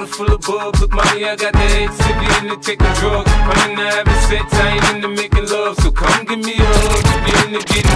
[0.05, 0.81] bottle full of bub.
[0.81, 3.31] Look, mommy, I got the head sippy in the taking drugs.
[3.31, 5.77] I'm in the having sex, I ain't into making love.
[5.81, 7.94] So come give me a hug, if you're into getting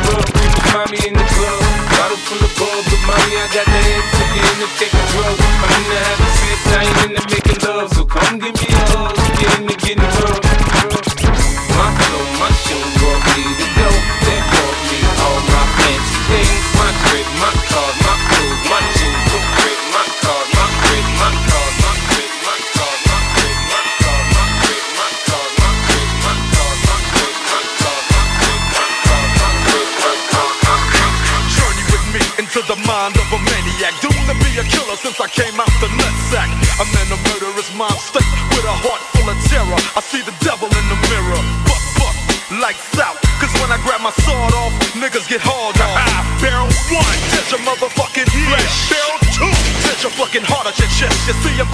[35.39, 36.51] came out the nutsack.
[36.83, 39.79] I'm in a murderous mind state with a heart full of terror.
[39.95, 41.41] I see the devil in the mirror.
[41.63, 42.17] Buck, buck,
[42.59, 43.15] lights out.
[43.39, 45.95] Cause when I grab my sword off, niggas get hauled off.
[46.43, 48.91] Barrel one, touch your motherfucking flesh.
[48.91, 49.53] Barrel two,
[49.87, 51.15] touch your fucking heart out your chest.
[51.31, 51.71] You see, I'm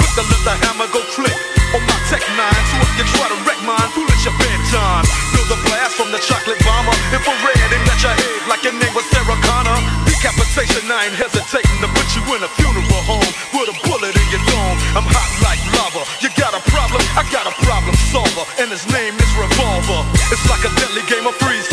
[19.84, 20.08] Revolver.
[20.32, 21.63] It's like a deadly game of freeze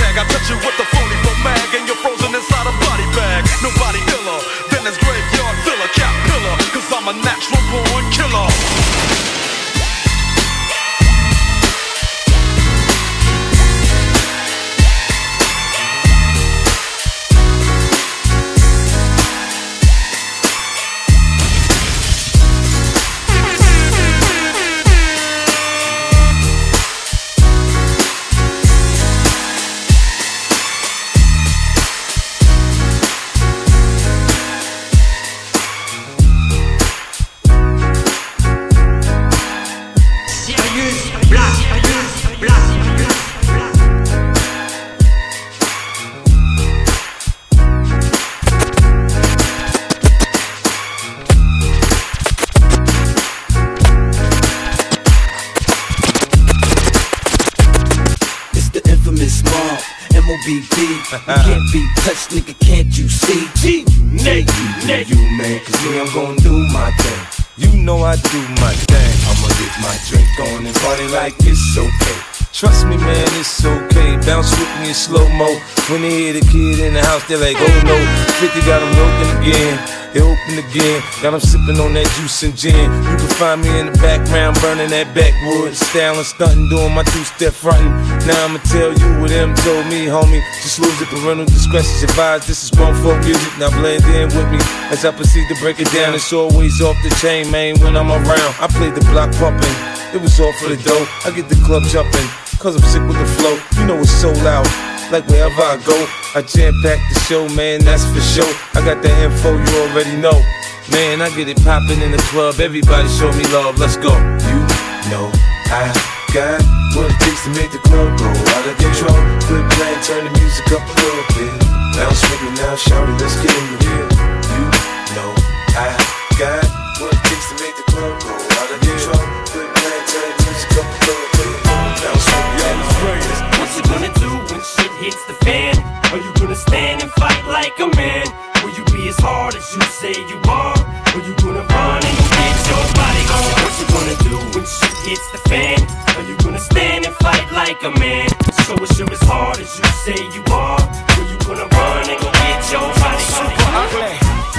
[60.31, 63.51] You can't be touched, nigga, can't you see?
[63.59, 67.41] G, Nate, you, you, man, cause me, I'm gonna do my thing.
[67.57, 69.11] You know I do my thing.
[69.27, 72.17] I'ma get my drink on and party like it's okay.
[72.53, 74.15] Trust me, man, it's okay.
[74.25, 75.51] Bounce with me in slow mo.
[75.89, 77.97] When they hear the kid in the house, they're like, oh no.
[78.39, 80.00] 50 got them looking again.
[80.13, 80.99] They open again.
[81.23, 82.75] Got them sipping on that juice and gin.
[82.75, 85.71] You can find me in the background burning that backwood.
[85.71, 87.95] Styling, stunting, doing my two step fronting.
[88.27, 90.43] Now I'ma tell you what them told me, homie.
[90.59, 92.47] Just lose it, parental discretion advised.
[92.47, 93.55] This is grown folk music.
[93.55, 94.59] Now blend in with me
[94.91, 96.13] as I proceed to break it down.
[96.13, 98.53] It's always off the chain, man, when I'm around.
[98.59, 99.75] I play the block pumping.
[100.11, 101.07] It was all for the dough.
[101.23, 102.27] I get the club jumping.
[102.59, 103.55] Cause I'm sick with the flow.
[103.79, 104.90] You know it's so loud.
[105.11, 106.07] Like wherever I go,
[106.39, 108.47] I jam pack the show, man, that's for sure.
[108.71, 110.39] I got the info you already know.
[110.87, 112.63] Man, I get it poppin' in the club.
[112.63, 114.15] Everybody show me love, let's go.
[114.47, 114.63] You
[115.11, 115.27] know
[115.67, 115.91] I
[116.31, 116.63] got
[116.95, 119.19] what it takes to make the club go out of control.
[119.51, 121.59] Good plan, turn the music up a little bit.
[121.99, 124.07] Bounce with me now, shout it, let's get in the real.
[124.47, 124.63] You
[125.11, 125.31] know
[125.75, 125.91] I
[126.39, 126.63] got
[127.03, 129.19] what it takes to make the club go out of control.
[129.51, 131.55] Good plan, turn the music up a little bit.
[131.99, 132.79] Bounce with me now.
[132.79, 133.51] shout it, let's get in the.
[133.59, 135.73] What you gonna do when shit hits the fan?
[136.13, 138.25] Are you gonna stand and fight like a man?
[138.61, 140.77] Will you be as hard as you say you are?
[141.17, 143.49] Or you gonna run and get your body on?
[143.65, 145.81] What you gonna do when shit hits the fan?
[146.17, 148.29] Are you gonna stand and fight like a man?
[148.69, 150.81] So it's you as hard as you say you are?
[151.17, 153.49] Or you gonna run and go get your body on?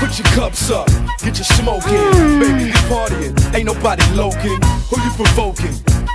[0.02, 0.88] Put your cups up,
[1.22, 2.40] get your smoke in.
[2.42, 4.58] Baby, we partying, ain't nobody loking.
[4.90, 5.74] Who you provoking?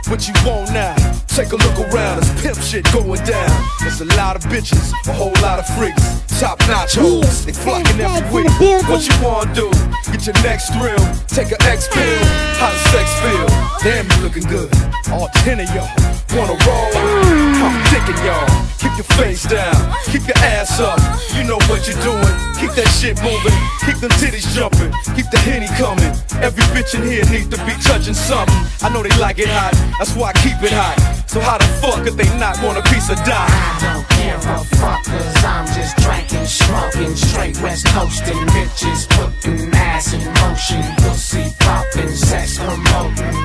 [0.09, 0.95] What you want now?
[1.27, 3.51] Take a look around, there's pimp shit going down.
[3.81, 6.23] There's a lot of bitches, a whole lot of freaks.
[6.39, 8.51] Top notch hoes, they flocking every week.
[8.89, 9.69] What you wanna do?
[10.11, 12.25] Get your next thrill, take a X pill.
[12.57, 13.47] How does sex feel?
[13.83, 14.71] Damn, you looking good.
[15.11, 15.89] All ten of y'all
[16.33, 16.91] wanna roll.
[16.95, 17.86] I'm
[18.23, 18.47] y'all.
[18.79, 20.99] Keep your face down, keep your ass up.
[21.35, 22.35] You know what you're doing.
[22.57, 23.53] Keep that shit moving,
[23.85, 26.09] keep them titties jumping, keep the henny coming.
[26.41, 28.55] Every bitch in here needs to be touching something.
[28.81, 30.97] I know they like it hot, that's why I keep it hot.
[31.27, 33.49] So how the fuck could they not want a piece of die?
[33.81, 40.13] don't give a fuck cause I'm just drinking, smoking, straight west coasting, bitches putting ass
[40.13, 43.37] in motion, pussy popping, sex promoting.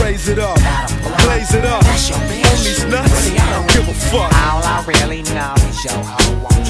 [0.00, 0.56] Raise it up,
[1.24, 1.84] blaze it up.
[1.84, 4.32] On these nuts, I don't give a fuck.
[4.32, 6.69] All I really know is your hoe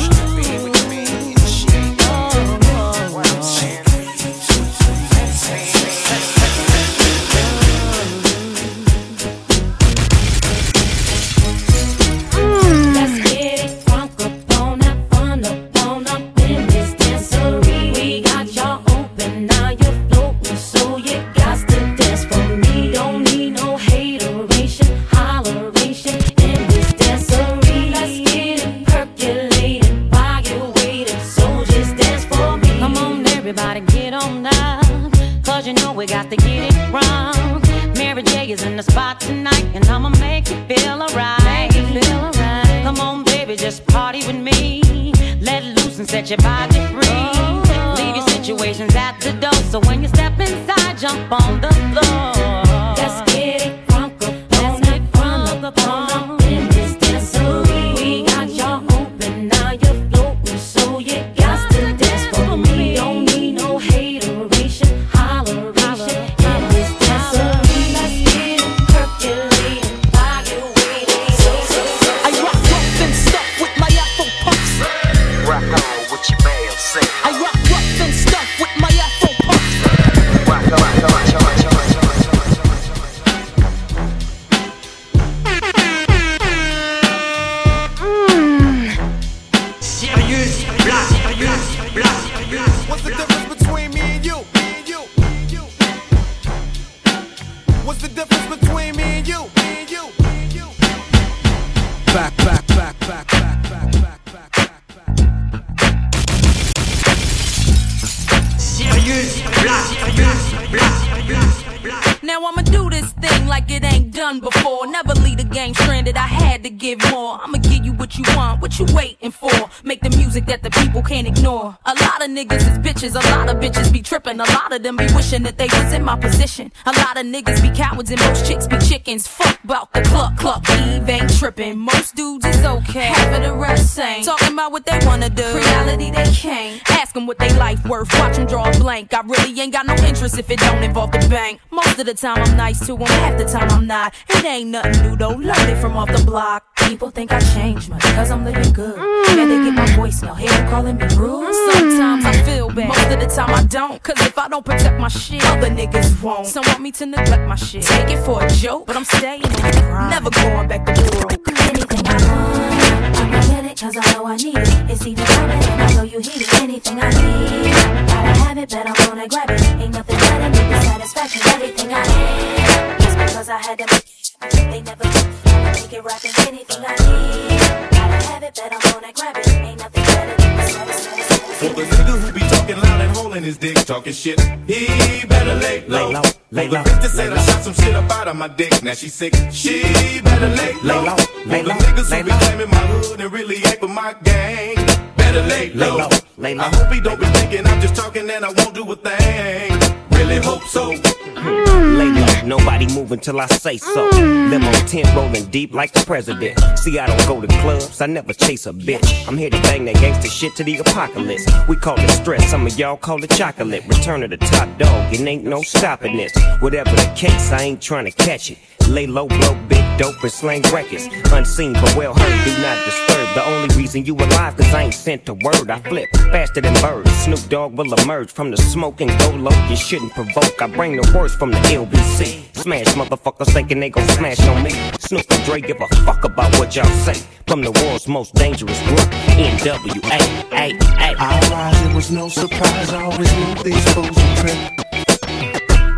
[126.86, 129.26] A lot of niggas be cowards and most chicks be chickens.
[129.26, 131.78] Fuck about the cluck cluck, Eve ain't tripping.
[131.78, 134.24] Most dudes is okay, half of the rest ain't.
[134.24, 136.82] Talking about what they wanna do, reality they can't.
[136.90, 139.14] Ask them what they life worth, watch them draw a blank.
[139.14, 141.61] I really ain't got no interest if it don't involve the bank.
[141.70, 144.14] Most of the time I'm nice to them, half the time I'm not.
[144.28, 146.80] It ain't nothing new though, learned it from off the block.
[146.91, 148.97] People think I changed much, cause I'm living good.
[148.99, 151.55] Yeah, they get my voicemail, hear them calling me rude.
[151.70, 154.03] Sometimes I feel bad, most of the time I don't.
[154.03, 156.49] Cause if I don't protect my shit, other niggas won't.
[156.49, 157.84] Some want me to neglect my shit.
[157.84, 160.11] Take it for a joke, but I'm staying in the grind.
[160.11, 161.49] Never going back to broke.
[161.61, 164.91] Anything I want, I'ma get it cause I know I need it.
[164.91, 166.55] It's even coming and I know you hear it.
[166.55, 167.70] Anything I need,
[168.11, 169.62] gotta have it, but I'm gonna grab it.
[169.78, 171.41] Ain't nothing better than the satisfaction.
[171.55, 173.01] Everything I need.
[173.01, 174.30] just because I had to make it.
[174.41, 176.32] They never make it rapping.
[176.49, 177.61] Anything I need,
[177.91, 179.49] gotta have it, but I'm gonna grab it.
[179.49, 181.36] Ain't nothing better than the satisfaction.
[181.61, 185.55] For the nigga who be talking loud and holding his dick, talking shit, he better
[185.57, 186.07] lay low.
[186.09, 186.22] Lay low,
[186.53, 188.82] lay For the bitch that said I shot some shit up out of my dick,
[188.82, 189.82] now she sick, she
[190.24, 191.05] better lay low.
[191.05, 192.38] low, lay For the niggas lay who be low.
[192.38, 194.74] claiming my hood and really ain't with my gang,
[195.16, 195.97] better lay Lay low.
[195.99, 198.74] low, lay low, I hope he don't be thinking I'm just talking and I won't
[198.74, 199.78] do a thing.
[200.12, 200.88] Really hope so.
[200.88, 204.09] Lay low, nobody move until I say so.
[204.14, 206.59] Limo tent rolling deep like the president.
[206.78, 209.28] See, I don't go to clubs, I never chase a bitch.
[209.28, 211.47] I'm here to bang that gangster shit to the apocalypse.
[211.68, 213.84] We call it stress, some of y'all call it chocolate.
[213.86, 216.32] Return of the top dog, it ain't no stopping this.
[216.61, 218.59] Whatever the case, I ain't trying to catch it.
[218.88, 221.09] Lay low, blow big dope and slang records.
[221.30, 223.34] Unseen but well heard, do not disturb.
[223.34, 225.70] The only reason you alive, cause I ain't sent a word.
[225.70, 227.12] I flip faster than birds.
[227.24, 229.68] Snoop Dogg will emerge from the smoke and go low.
[229.68, 230.61] You shouldn't provoke.
[230.62, 232.57] I bring the worst from the LBC.
[232.57, 234.70] Smash motherfuckers thinking they gon' smash on me.
[235.01, 237.20] Snoop and Dre give a fuck about what y'all say.
[237.46, 239.01] From the world's most dangerous group,
[239.36, 240.18] NWA.
[240.53, 242.90] I rise, it was no surprise.
[242.90, 244.57] I always knew these fools would trip.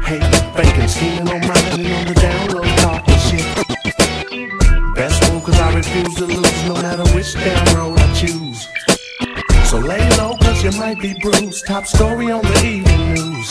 [0.03, 0.21] Hey,
[0.57, 2.72] faking, scheming on mine and on the download,
[5.93, 8.69] refuse to lose no matter which damn road I choose.
[9.69, 11.67] So lay low, cause you might be bruised.
[11.67, 13.51] Top story on the evening news.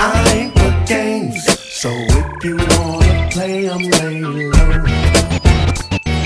[0.00, 4.84] I ain't for games, so if you wanna play, I'm lay low.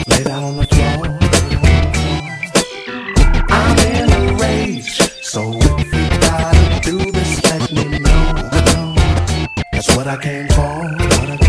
[0.08, 1.18] Lay down on the floor.
[3.48, 8.94] I'm in a rage, so if you gotta do this, let me know.
[9.72, 9.96] That's.
[9.96, 11.41] What I came for.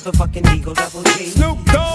[0.00, 1.26] Motherfucking Eagle Double G.
[1.26, 1.89] Snoop Dogg.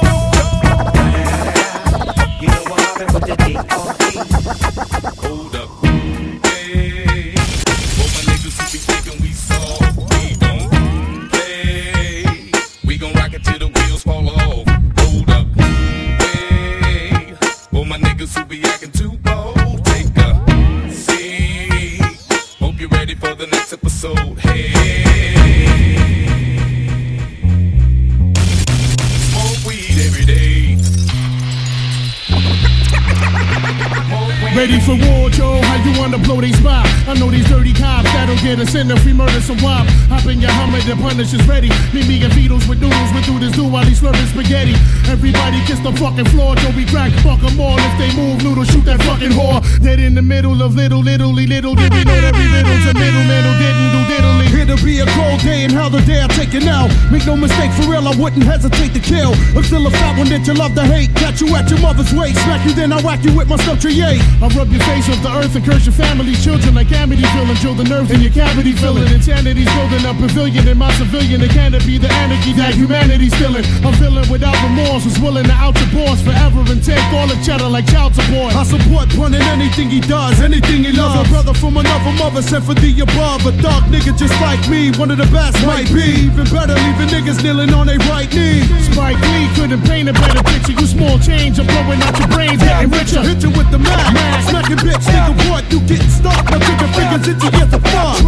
[45.96, 46.72] Fucking floor, Joe.
[46.76, 47.85] We crack, fuck 'em all.
[47.96, 49.64] If they move, noodle, shoot that fucking whore.
[49.80, 51.80] Dead in the middle of little, little, little.
[51.80, 54.48] Did we know that we riddles a middleman who didn't do diddly?
[54.52, 56.92] It'll be a cold day and how the day I take it now.
[57.08, 59.32] Make no mistake, for real, I wouldn't hesitate to kill.
[59.56, 61.16] I'm still a fat one that you love to hate.
[61.16, 63.80] Catch you at your mother's waist, smack you, then I whack you with my stuff
[63.80, 63.96] trie.
[63.96, 67.60] I rub your face off the earth and curse your family's children like Amityville and
[67.64, 69.08] drill the nerve in your cavity filling.
[69.08, 71.40] Insanity's building a pavilion in my civilian.
[71.40, 73.64] It can't be the anarchy that humanity's feeling.
[73.88, 77.40] I'm feeling without remorse, was willing to out your boss forever and take all the
[77.40, 78.56] cheddar like child support.
[78.56, 81.28] I support pun in anything he does, anything he loves.
[81.28, 83.46] A brother from another mother sent for the above.
[83.46, 86.30] A dark nigga just like me, one of the best might be.
[86.30, 88.64] Even better, leaving niggas kneeling on their right knee.
[88.92, 90.74] Spike Lee couldn't paint a better picture.
[90.74, 93.22] You small change, I'm blowing out your brains, getting richer.
[93.22, 95.64] Hit you with the Mac, smacking bitch, nigga, what?
[95.72, 96.44] You getting stuck?
[96.50, 97.80] Now your fingers into your the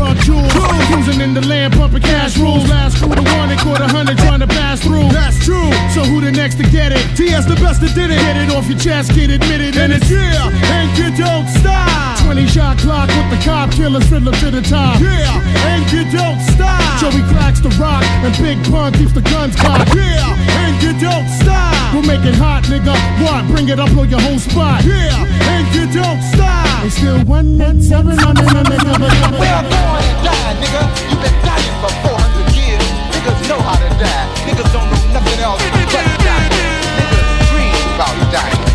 [0.07, 0.53] drug jewels.
[0.87, 2.67] Cruising in the land, pumping cash rules.
[2.69, 5.09] Last crew, the one that caught a hundred trying to pass through.
[5.11, 5.71] That's true.
[5.91, 7.03] So who the next to get it?
[7.15, 8.19] TS the best that did it.
[8.19, 9.75] Get it off your chest, get admitted.
[9.77, 12.19] And it's yeah, and you don't stop.
[12.23, 14.99] 20 shot clock with the cop killers, fiddler to the top.
[14.99, 16.83] Yeah, and you don't stop.
[16.99, 19.95] Joey cracks the rock, and Big Pun keeps the guns cocked.
[19.95, 21.93] Yeah, and you don't stop.
[21.93, 22.95] We'll make it hot, nigga.
[23.23, 23.47] What?
[23.47, 24.83] Bring it up on your whole spot.
[24.83, 25.23] Yeah,
[25.55, 26.85] and you don't stop.
[26.85, 29.96] It's still one and seven, seven, seven, seven, seven, seven, seven
[30.61, 30.81] nigga.
[31.09, 32.83] You been dying for 400 years.
[33.11, 34.25] Niggas know how to die.
[34.45, 36.51] Niggas don't know nothing else but dying.
[36.97, 38.66] Niggas dream about dying.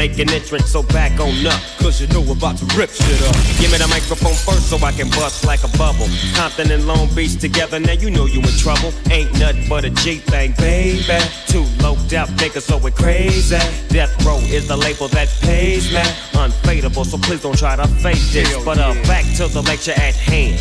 [0.00, 1.60] Make an entrance, so back on up.
[1.76, 3.36] Cause you know we're about to rip shit up.
[3.60, 6.08] Give me the microphone first so I can bust like a bubble.
[6.32, 8.94] Compton and Long Beach together, now you know you in trouble.
[9.10, 11.20] Ain't nothing but a G thing, baby.
[11.48, 13.60] Too low death niggas, so we're crazy.
[13.88, 16.04] Death Row is the label that pays me.
[16.32, 18.48] Unfadable, so please don't try to fake this.
[18.64, 20.56] But uh, back to the lecture at hand.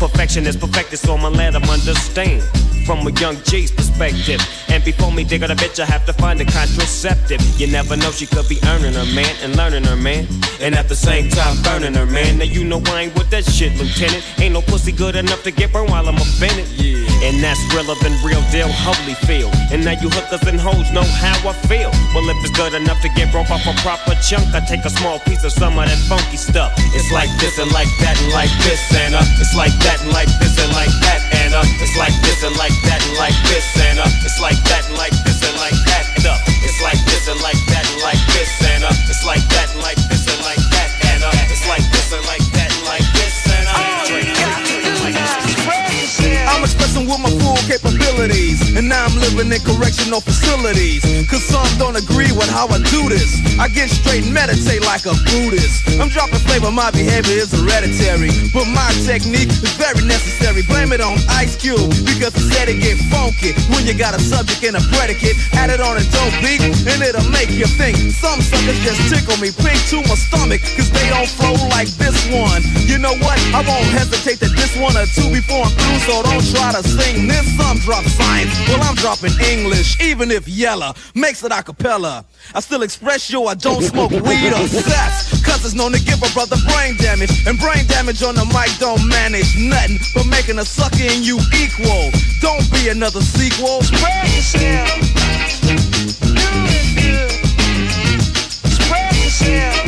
[0.00, 2.42] Perfection is perfected, so I'ma let them understand.
[2.86, 4.40] From a young G's perspective.
[4.68, 7.42] And before me dig on a bitch, I have to find a contraceptive.
[7.58, 10.28] You never know, she could be earning her man and learning her man.
[10.60, 12.38] And at the same time, burning her man.
[12.38, 14.22] Now you know I ain't with that shit, Lieutenant.
[14.38, 16.68] Ain't no pussy good enough to get burned while I'm offended.
[16.78, 17.02] Yeah.
[17.26, 19.50] And that's realer than real deal, Holyfield.
[19.72, 21.90] And now you hookers and hoes know how I feel.
[22.14, 24.90] Well, if it's good enough to get broke off a proper chunk, I take a
[24.90, 26.70] small piece of some of that funky stuff.
[26.94, 30.30] It's like this and like that and like this and it's like that and like
[30.38, 33.98] this and like that and it's like this and like that and like this and
[33.98, 37.28] uh, it's like that and like this and like that and uh, it's like this
[37.28, 40.42] and like that and like this and uh, it's like that and like this and
[40.44, 42.55] like that and uh, it's like this like and like
[46.56, 48.72] I'm expressing with my full capabilities.
[48.72, 51.04] And now I'm living in correctional facilities.
[51.28, 53.36] Cause some don't agree with how I do this.
[53.60, 55.84] I get straight and meditate like a Buddhist.
[56.00, 58.32] I'm dropping flavor, my behavior is hereditary.
[58.56, 60.64] But my technique is very necessary.
[60.64, 63.52] Blame it on Ice Cube, because he said it get funky.
[63.68, 67.04] When you got a subject and a predicate, add it on a dope beat, and
[67.04, 68.00] it'll make you think.
[68.16, 72.16] Some suckers just tickle me pink to my stomach, cause they don't flow like this
[72.32, 72.64] one.
[72.88, 73.36] You know what?
[73.52, 76.82] I won't hesitate to diss one or two before I'm through, so don't try to
[76.86, 77.46] sing this.
[77.56, 82.24] Some drop science, well, I'm dropping English, even if Yella makes it a cappella.
[82.54, 86.22] I still express yo, I don't smoke weed or sex, cause it's known to give
[86.22, 90.58] a brother brain damage, and brain damage on the mic don't manage nothing but making
[90.58, 92.10] a sucker in you equal.
[92.40, 93.82] Don't be another sequel.
[93.82, 95.00] Spread yourself.
[95.62, 97.30] Do it good.
[98.70, 99.85] Spread yourself.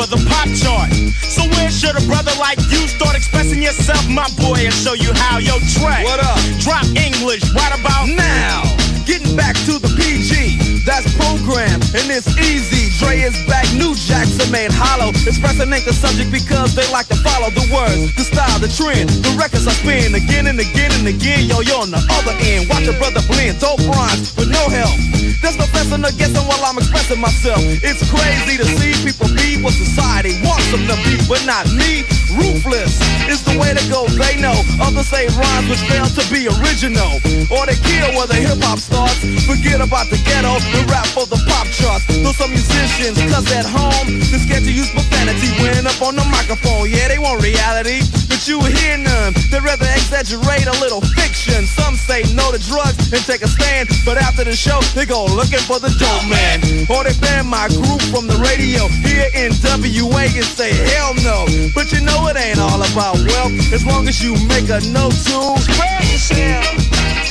[0.00, 0.88] For the pop chart.
[1.28, 5.12] So where should a brother like you start expressing yourself, my boy, and show you
[5.12, 5.38] how?
[5.38, 6.04] Yo, track?
[6.04, 6.40] What up?
[6.64, 8.64] Drop English right about now.
[9.04, 10.49] Getting back to the PG,
[10.90, 12.90] that's program, and it's easy.
[12.98, 15.14] Dre is back, new jacks are made hollow.
[15.22, 19.06] Expressing ain't the subject because they like to follow the words, the style, the trend.
[19.22, 21.46] The records I spin again and again and again.
[21.46, 24.98] Yo, yo, on the other end, watch a brother blend dope rhymes with no help.
[25.38, 27.62] There's no fessing or guessing while I'm expressing myself.
[27.86, 32.02] It's crazy to see people be what society wants them to be, but not me.
[32.38, 34.54] Ruthless is the way to go, they know.
[34.80, 37.18] Others say rhymes which fail to be original.
[37.50, 39.18] Or they kill where the hip hop starts.
[39.46, 42.06] Forget about the ghetto and rap for the pop charts.
[42.06, 46.26] Though some musicians cuss at home, they're scared to use profanity when up on the
[46.30, 46.86] microphone.
[46.90, 49.34] Yeah, they want reality, but you hear none.
[49.50, 51.66] They'd rather exaggerate a little fiction.
[51.66, 55.26] Some say no to drugs and take a stand, but after the show, they go
[55.26, 56.62] looking for the dope man.
[56.86, 61.46] Or they ban my group from the radio here in WA and say hell no.
[61.74, 65.12] But you know it ain't all about wealth as long as you make a note
[65.12, 66.64] to spread yourself.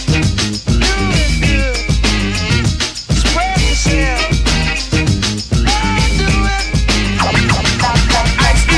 [0.07, 0.21] Do
[1.15, 1.75] it good.
[3.15, 4.25] Spread yourself.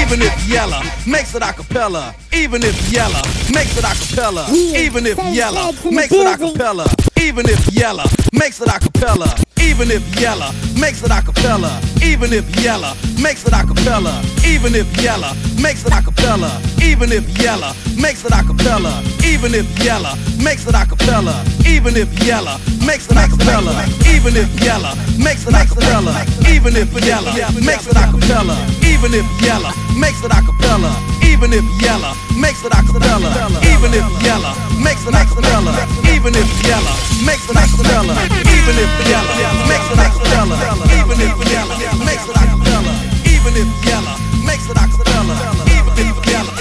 [0.02, 3.22] Even if Yella makes it a cappella, even if Yella
[3.54, 6.86] makes it a cappella, even if Yella makes it a cappella,
[7.22, 12.34] even if Yella makes it a cappella, even if Yella makes it a cappella, even
[12.34, 17.26] if Yella makes it a cappella, even if Yella makes it a cappella, even if
[17.40, 22.60] Yella makes it a cappella, even if Yella makes it a cappella, even if Yella
[22.86, 27.32] makes it a cappella, even if Yella makes it a cappella, even if Yella
[27.62, 28.58] makes it a cappella,
[29.02, 30.94] even if Yella makes it a cappella,
[31.26, 33.34] even if Yella makes it a cappella,
[33.66, 35.74] even if Yella makes it a cappella,
[36.06, 36.94] even if Yella
[37.26, 38.14] makes it a cappella,
[38.54, 39.34] even if Yella
[39.66, 40.54] makes it a cappella,
[40.94, 41.76] even if Yella
[42.06, 42.94] makes it a cappella,
[43.26, 44.14] even if Yella
[44.46, 45.34] makes it a cappella,
[45.74, 46.54] even if Yella.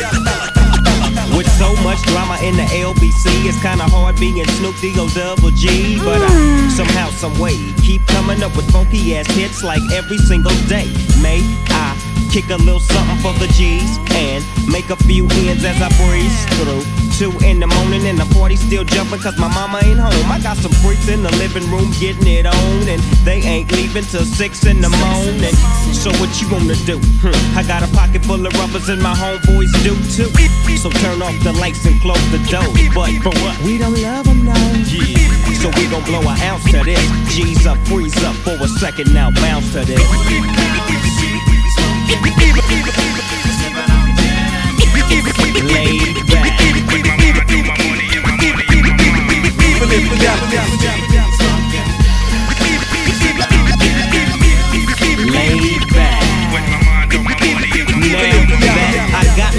[1.37, 5.99] With so much drama in the LBC, it's kinda hard being Snoop D-O double G.
[5.99, 10.57] But I somehow, some way, keep coming up with funky ass hits like every single
[10.69, 10.89] day.
[11.21, 15.83] May I kick a little something for the G's and make a few ends as
[15.83, 16.87] I breeze through.
[17.19, 20.31] Two in the morning and the party still jumping cause my mama ain't home.
[20.31, 24.05] I got some freaks in the living room getting it on and they ain't leaving
[24.05, 25.55] till six in the morning.
[25.91, 27.03] So what you gonna do?
[27.19, 30.31] Hmm, I got a pocket full of rubbers and my homeboys do too.
[30.79, 32.65] So turn off the lights and close the door.
[32.95, 33.59] But for what?
[33.67, 34.55] We don't love them now.
[34.87, 35.19] Yeah.
[35.59, 37.03] So we gon' blow an ounce to this.
[37.35, 41.50] G's up, freeze up for a second now, bounce to this.
[45.73, 46.21] Laid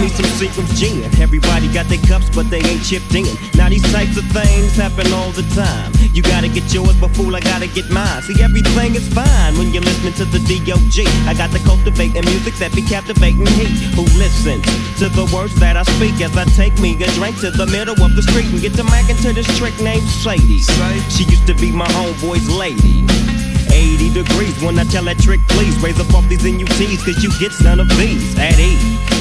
[0.01, 1.05] me some secret gin.
[1.21, 3.29] Everybody got their cups, but they ain't chipped in.
[3.53, 5.93] Now these types of things happen all the time.
[6.11, 8.21] You gotta get yours, but fool, I gotta get mine.
[8.23, 11.05] See, everything is fine when you're listening to the D.O.G.
[11.29, 14.65] I got the cultivating music that be captivating he who listens
[14.97, 17.95] to the words that I speak as I take me a drink to the middle
[18.01, 20.65] of the street and get to macking to this trick named Sadie.
[21.13, 23.05] She used to be my homeboy's lady.
[23.71, 27.29] 80 degrees when I tell that trick, please raise up off these NUTs, cause you
[27.39, 29.20] get none of these at ease.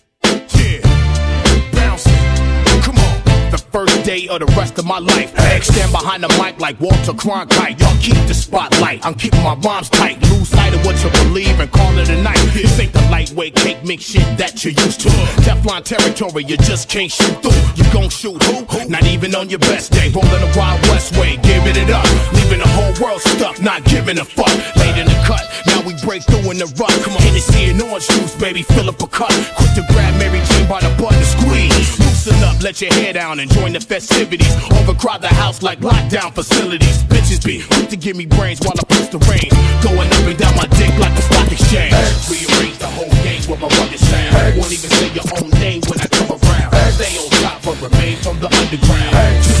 [4.31, 5.35] of the rest of my life.
[5.61, 7.79] Stand behind the mic like Walter Cronkite.
[7.79, 9.05] Y'all keep the spotlight.
[9.05, 10.21] I'm keeping my rhymes tight.
[10.31, 12.39] Lose sight of what you believe and call it a night.
[12.53, 15.09] This ain't the lightweight cake mix shit that you're used to.
[15.43, 17.61] Teflon territory, you just can't shoot through.
[17.75, 18.87] You gon' shoot who?
[18.87, 20.09] Not even on your best day.
[20.09, 22.07] Rolling the Wild West way, giving it up.
[22.33, 24.55] Leaving the whole world stuck, not giving a fuck.
[24.77, 26.95] Late in the cut, now we break through in the rut.
[27.03, 29.31] Come on, Hennessy and orange juice, baby, fill up a cup.
[29.57, 32.10] Quick to grab Mary Jane by the button, squeeze.
[32.23, 34.53] Loosen up, let your hair down and join the festivities.
[34.69, 37.01] Overcrowd the house like lockdown facilities.
[37.05, 39.49] Bitches be quick to give me brains while I push the reins.
[39.81, 41.97] Going up and down my dick like the stock exchange.
[42.29, 44.37] Rearrange the whole game with my rugged sound.
[44.53, 46.69] Won't even say your own name when I come around.
[46.93, 49.41] Stay on top but remain from the underground.
[49.57, 49.60] To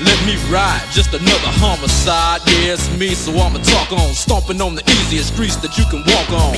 [0.00, 2.40] Let me ride, just another homicide.
[2.48, 4.14] Yeah, it's me, so I'ma talk on.
[4.14, 6.56] Stomping on the easiest streets that you can walk on.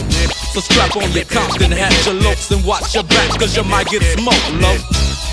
[0.55, 3.89] So strap on your Compton hat, your lopes, and watch your back, cause you might
[3.89, 4.79] get smoked, low.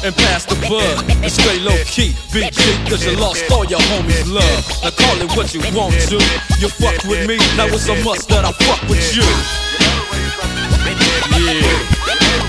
[0.02, 2.18] And pass the bud, and stay low key.
[2.34, 4.60] Big G, cause you lost all your homies' love.
[4.82, 6.18] Now call it what you want to.
[6.58, 9.30] You fuck with me, now it's a must that I fuck with you.
[11.38, 11.62] Yeah,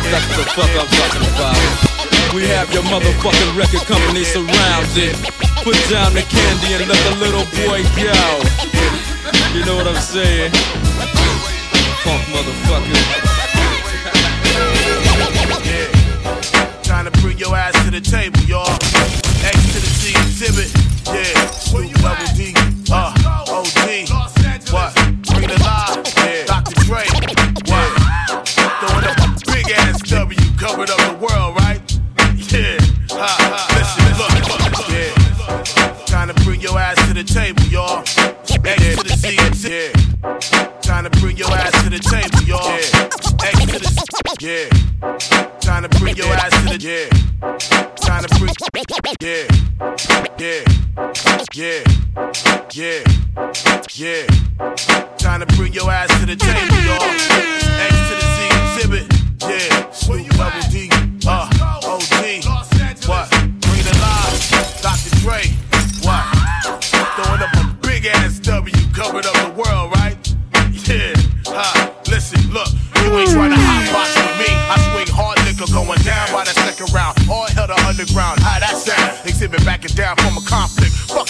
[0.09, 1.91] that's the fuck I'm talking about.
[2.35, 5.14] We have your motherfucking record company surrounded.
[5.62, 8.16] Put down the candy and let the little boy go.
[9.53, 10.51] You know what I'm saying?
[12.01, 12.97] Funk motherfucker.
[16.83, 18.72] Trying to bring your ass to the table, y'all.
[19.45, 20.82] X to the Z Xzibit.
[44.43, 44.68] Yeah.
[45.61, 47.07] Trying to bring your ass to the yeah.
[47.95, 48.53] Trying to bring
[49.20, 49.47] yeah.
[50.36, 50.64] Yeah.
[51.55, 51.84] Yeah.
[52.72, 53.05] Yeah.
[53.95, 54.26] Yeah.
[55.18, 57.03] Trying to bring your ass to the table, y'all.
[57.78, 59.07] X to the Z Xzibit.
[59.49, 59.90] Yeah.
[59.93, 60.91] Snoop Double D.
[76.83, 77.30] by the second round.
[77.30, 78.41] All hell to underground.
[78.41, 79.18] How that sound?
[79.26, 80.82] Xzibit backing down from a conflict.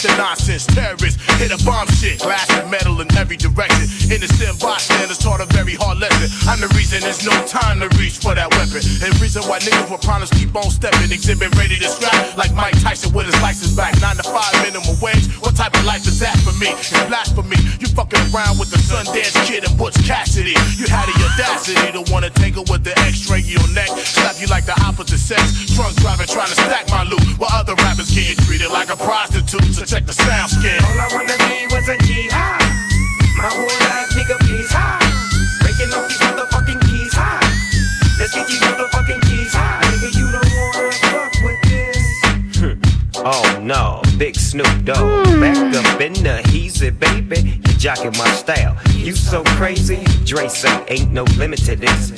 [0.02, 0.66] The nonsense.
[0.66, 2.18] Terrorists hit a bomb shit.
[2.18, 3.86] Glass and metal in every direction.
[4.10, 6.26] Innocent bystanders taught a very hard lesson.
[6.50, 8.82] I'm the reason there's no time to reach for that weapon.
[8.98, 11.06] And reason why niggas with problems keep on stepping.
[11.06, 13.94] Xzibit ready to scrap like Mike Tyson with his license back.
[14.02, 15.30] Nine to five minimum wage.
[15.38, 16.74] What type of life is that for me?
[16.74, 17.62] it's blasphemy.
[17.78, 20.58] You fucking around with the Sundance Kid and Butch Cassidy.
[20.82, 24.50] You had the audacity to wanna take her with the X-ray your neck, slap you
[24.50, 25.70] like the opposite sex.
[25.78, 29.62] Drunk driving, trying to stack my loot, while other rappers getting treated like a prostitute.
[29.74, 30.80] So check the sound skin.
[30.88, 32.62] All I wanna be was a jihad.
[33.36, 34.96] My whole life, nigga, please high.
[35.60, 37.44] Breaking off these motherfucking keys high.
[38.18, 39.82] Let's get these motherfucking keys high.
[39.92, 42.78] Nigga, you don't wanna fuck with this.
[43.24, 45.26] Oh no, big Snoop Dogg.
[45.38, 47.50] Back up in the heezy, baby.
[47.50, 48.76] You jocking my style.
[48.96, 50.02] You so crazy.
[50.24, 52.10] Dre say ain't no limit to this.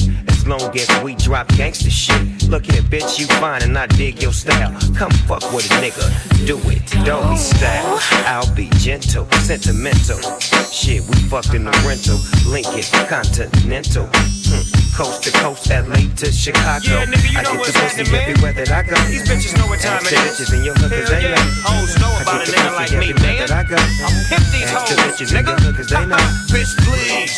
[0.44, 2.50] As long as we drop gangsta shit.
[2.50, 4.76] Look here, bitch, you fine and I dig your style.
[4.94, 6.04] Come fuck with a nigga.
[6.46, 7.96] Do it, doggy style.
[8.28, 10.20] I'll be gentle, sentimental.
[10.68, 12.20] Shit, we fucked in the rental.
[12.44, 14.04] Lincoln, Continental.
[14.44, 14.64] Hmm.
[14.92, 16.92] Coast to coast, LA to Chicago.
[16.92, 18.28] Yeah, nigga, you I know get what's the pussy happening, man.
[18.28, 18.96] everywhere that I go.
[19.08, 20.28] These bitches know what time Ask it the is.
[20.28, 21.34] bitches in your 'cause Hell they yeah.
[21.40, 21.72] know.
[21.72, 23.36] Hoes know about a the nigga like me, man.
[23.48, 23.76] that I go.
[23.80, 25.48] I'm pimp these Ask the hoes, bitches in nigga.
[25.56, 26.20] your hood 'cause they know.
[26.52, 27.32] Bitch, please.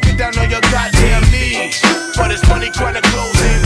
[0.00, 1.76] Get down on your goddamn knees.
[2.18, 3.62] For this money, trying to close in.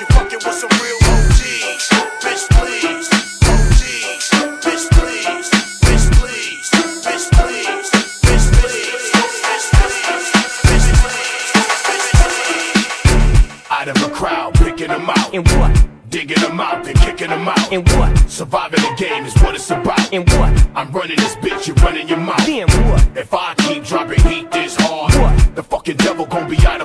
[0.00, 1.88] You fucking with some real OGs.
[2.24, 3.08] Bitch, please.
[3.44, 4.30] OGs.
[4.64, 5.50] Bitch, please.
[5.84, 6.70] Bitch, please.
[7.04, 7.90] Bitch, please.
[8.24, 8.98] Bitch, please.
[9.44, 10.28] Bitch, please.
[10.64, 13.70] Bitch, please.
[13.70, 15.34] Out of a crowd, picking them out.
[15.34, 15.86] In what?
[16.08, 17.72] Digging them out, then kicking them out.
[17.72, 18.16] In what?
[18.30, 20.12] Surviving the game is what it's about.
[20.12, 20.52] In what?
[20.74, 22.46] I'm running this bitch, you're running your mouth.
[22.46, 23.06] Then what?
[23.16, 25.54] If I keep dropping heat this hard, What?
[25.56, 26.83] the fucking devil gon' be out of.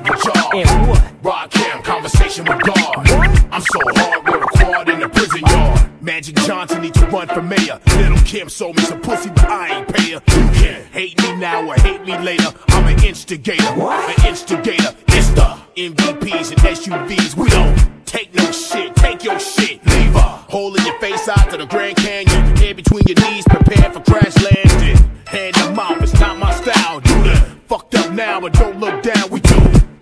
[0.67, 1.13] And what?
[1.23, 3.09] Rod Cam, conversation with God.
[3.51, 5.89] I'm so hard, we're a quad in the prison yard.
[6.01, 7.79] Magic Johnson need to run for mayor.
[7.95, 10.21] Lil' Kim sold me some pussy, but I ain't pay her.
[10.27, 12.51] You can hate me now or hate me later.
[12.69, 13.63] I'm an instigator.
[13.73, 14.19] What?
[14.19, 14.93] An instigator.
[15.07, 17.35] It's the MVPs and SUVs.
[17.35, 18.95] We don't take no shit.
[18.97, 19.85] Take your shit.
[19.85, 22.55] Leave a hole in your face out to the Grand Canyon.
[22.57, 24.97] Head between your knees, prepare for crash landing.
[25.25, 26.99] Hand them out, it's not my style.
[26.99, 27.35] Do the
[27.67, 29.29] fucked up now, but don't look down.
[29.29, 29.38] We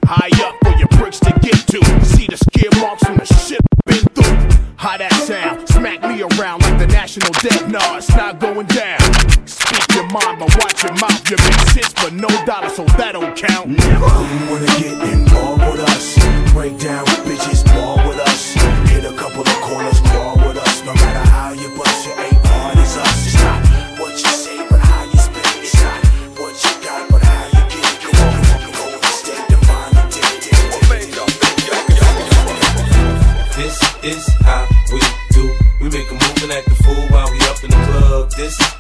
[0.07, 1.79] high up for your bricks to get to.
[2.05, 4.57] See the skid marks from the shit been through.
[4.77, 5.67] How that sound?
[5.67, 7.69] Smack me around like the national debt.
[7.69, 8.99] Nah, it's not going down.
[9.45, 11.29] Speak your mind, but watch your mouth.
[11.29, 13.67] You make sense, but no dollar, so that don't count.
[13.67, 14.07] Never
[14.47, 16.15] wanna get involved with us.
[16.53, 17.96] Break down bitches, ball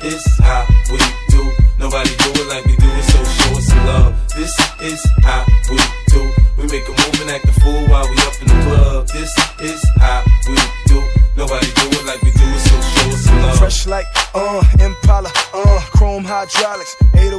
[0.07, 0.99] is how we
[1.29, 1.43] do.
[1.77, 4.13] Nobody do it like we do it, so show us some love.
[4.35, 5.77] This is how we
[6.07, 6.21] do.
[6.57, 9.07] We make a move and act a fool while we up in the club.
[9.07, 10.55] This is how we
[10.87, 11.03] do.
[11.35, 13.57] Nobody do it like we do it, so show us some love.
[13.59, 17.36] Fresh like, uh, Impala, uh, chrome hydraulics, 808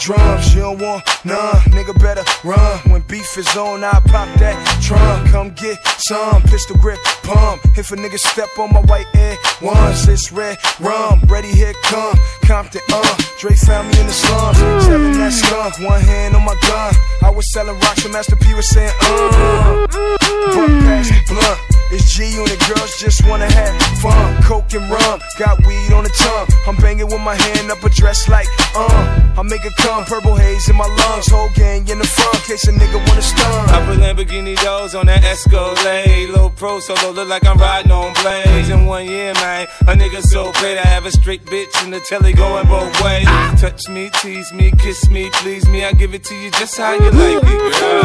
[0.00, 0.54] drums.
[0.54, 2.78] You don't want none, nigga better run.
[2.90, 5.30] When beef is on, I pop that trunk.
[5.30, 7.60] Come get some pistol grip pump.
[7.76, 11.20] If a nigga step on my white air ones, it's red rum.
[11.28, 13.16] Ready, here come Compton, uh.
[13.38, 15.78] Dre found me in the slums, selling that skunk.
[15.88, 16.94] One hand on my gun.
[17.22, 19.86] I was selling rocks and Master P was saying, uh.
[19.86, 21.60] Buck past the blunt.
[21.92, 24.42] It's G and the girls just wanna have fun.
[24.42, 26.46] Coke and rum, got weed on the tongue.
[26.66, 29.20] I'm banging with my hand up a dress like, uh.
[29.40, 31.28] I make it come, purple haze in my lungs.
[31.28, 33.70] Whole gang in the front, case a nigga wanna stun.
[33.70, 36.28] I put Lamborghini doors on that Escalade.
[36.28, 38.68] Low pro solo, look like I'm riding on blades.
[38.68, 40.76] In one year, man, a nigga so paid.
[40.76, 43.24] I have a straight bitch in the telly going both ways.
[43.58, 45.84] Touch me, tease me, kiss me, please me.
[45.84, 48.04] I give it to you just how you like it, girl.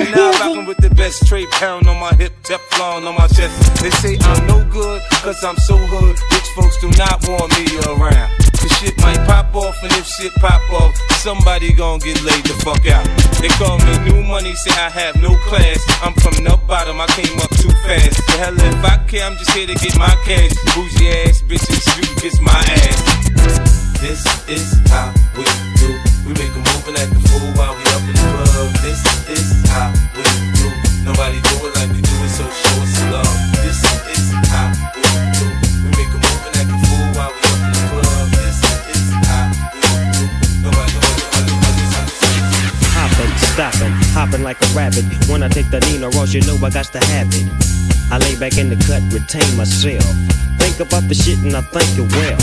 [0.00, 3.26] And now I'm rocking with the best straight pound on my hip, Teflon on my
[3.26, 3.82] chest.
[3.82, 6.16] They say I'm no good, cause I'm so hood.
[6.32, 8.39] Rich folks do not want me around.
[8.60, 10.94] Cause shit might pop off, and if shit pop off,
[11.24, 13.08] somebody gon' get laid the fuck out.
[13.40, 15.80] They call me new money, say I have no class.
[16.04, 18.20] I'm from the bottom, I came up too fast.
[18.28, 20.52] The hell if I care, I'm just here to get my cash.
[20.76, 23.80] Bougie ass bitches, you kiss my ass.
[24.00, 25.44] This is how we
[25.80, 25.96] do.
[26.28, 28.72] We make a move and act the fool while we up in the club.
[28.84, 30.24] This is how we
[30.60, 30.68] do.
[31.08, 32.09] Nobody do it like we do
[44.20, 45.04] hopping like a rabbit.
[45.30, 47.48] When I take the Nina Ross, you know I got to have it.
[48.12, 50.04] I lay back in the cut, retain myself.
[50.60, 52.36] Think about the shit and I think it well.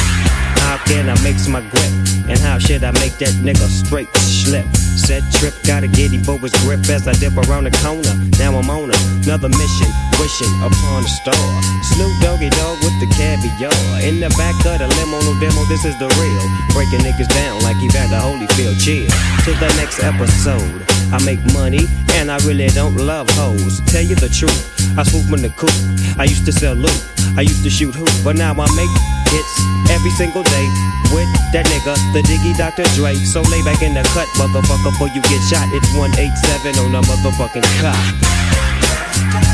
[0.65, 1.93] How can I mix my grip?
[2.25, 4.65] And how should I make that nigga straight slip?
[4.97, 8.11] Set trip, gotta get him for his grip as I dip around the corner.
[8.41, 11.47] Now I'm on another mission, wishing upon a star.
[11.93, 13.71] Snoop Doggy Dogg with the caviar.
[14.01, 16.45] In the back of the limo, no demo, this is the real.
[16.73, 18.75] Breaking niggas down like he had the Holyfield.
[18.81, 19.07] Chill
[19.45, 20.83] to the next episode.
[21.13, 21.85] I make money
[22.19, 23.79] and I really don't love hoes.
[23.87, 24.59] Tell you the truth,
[24.97, 25.71] I swoop in the coop.
[26.19, 26.99] I used to sell loot,
[27.35, 28.93] I used to shoot hoop, but now I make
[29.27, 29.53] hits
[29.91, 30.67] every single day
[31.11, 32.83] with that nigga, the Diggy Dr.
[32.95, 33.13] Dre.
[33.15, 35.67] So lay back in the cut, motherfucker, before you get shot.
[35.73, 39.46] It's 187 on a motherfucking cop.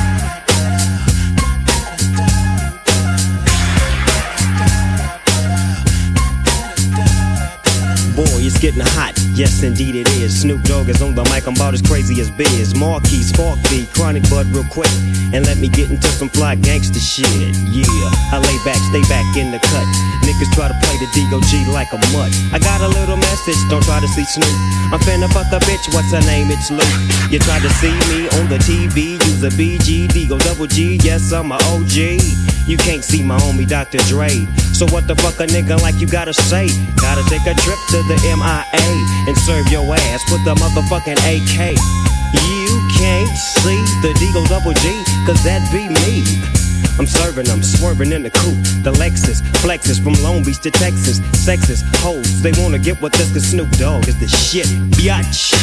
[8.64, 9.11] Getting hot.
[9.36, 10.39] Yes, indeed it is.
[10.39, 11.43] Snoop Dogg is on the mic.
[11.51, 12.80] I'm about as crazy as Biz.
[12.80, 14.88] Markie, Spark B, Chronic Bud, real quick.
[15.36, 17.28] And let me get into some fly gangster shit.
[17.68, 19.84] Yeah, I lay back, stay back in the cut.
[20.24, 22.32] Niggas try to play the DOG like a mutt.
[22.55, 24.55] I got a little message, don't try to see Snoop.
[24.95, 26.47] I'm finna fuck a bitch, what's her name?
[26.47, 26.95] It's Luke.
[27.28, 31.03] You try to see me on the TV, use a BG, go double G.
[31.03, 32.53] Yes, I'm a OG.
[32.66, 33.97] You can't see my homie Dr.
[34.07, 34.30] Dre.
[34.72, 36.68] So what the fuck a nigga like you gotta say?
[36.95, 38.88] Gotta take a trip to the MIA
[39.27, 41.76] and serve your ass with the motherfucking AK.
[42.34, 46.23] You can't see the Deagle Double G, cause that be me.
[46.98, 48.64] I'm serving them, swerving in the coupe.
[48.84, 51.19] The Lexus flexes from Long Beach to Texas.
[51.45, 55.53] Sexist hoes, they wanna get with us cause Snoop Dogg is the shit, biatch.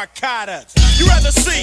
[0.00, 0.72] Narcotics.
[0.98, 1.59] You rather see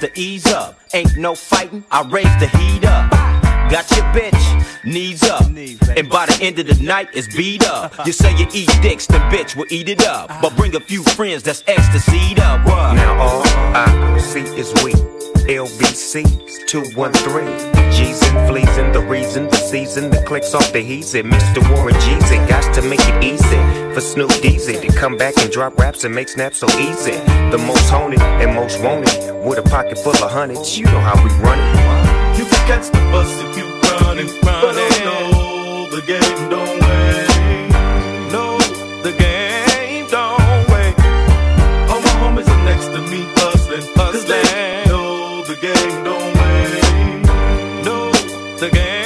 [0.00, 0.78] to ease up.
[0.94, 3.10] Ain't no fighting, I raise the heat up.
[3.70, 5.42] Got your bitch, knees up.
[5.44, 8.06] And by the end of the night, it's beat up.
[8.06, 10.30] You say you eat dicks, then bitch will eat it up.
[10.40, 12.64] But bring a few friends that's ecstasy up.
[12.66, 15.27] Now all I see is we.
[15.48, 17.72] LBC's 213.
[17.90, 21.24] G's and fleas and the reason the season the clicks off the he's it.
[21.24, 21.66] Mr.
[21.72, 22.46] Warren G's it.
[22.50, 26.14] Got to make it easy for Snoop Dizzy to come back and drop raps and
[26.14, 27.12] make snaps so easy.
[27.50, 30.78] The most haunted and most wanted with a pocket full of hundreds.
[30.78, 32.38] You know how we run it.
[32.38, 35.90] You can catch the bus if you run and run oh it.
[35.90, 36.87] No, the game don't
[48.62, 48.97] again.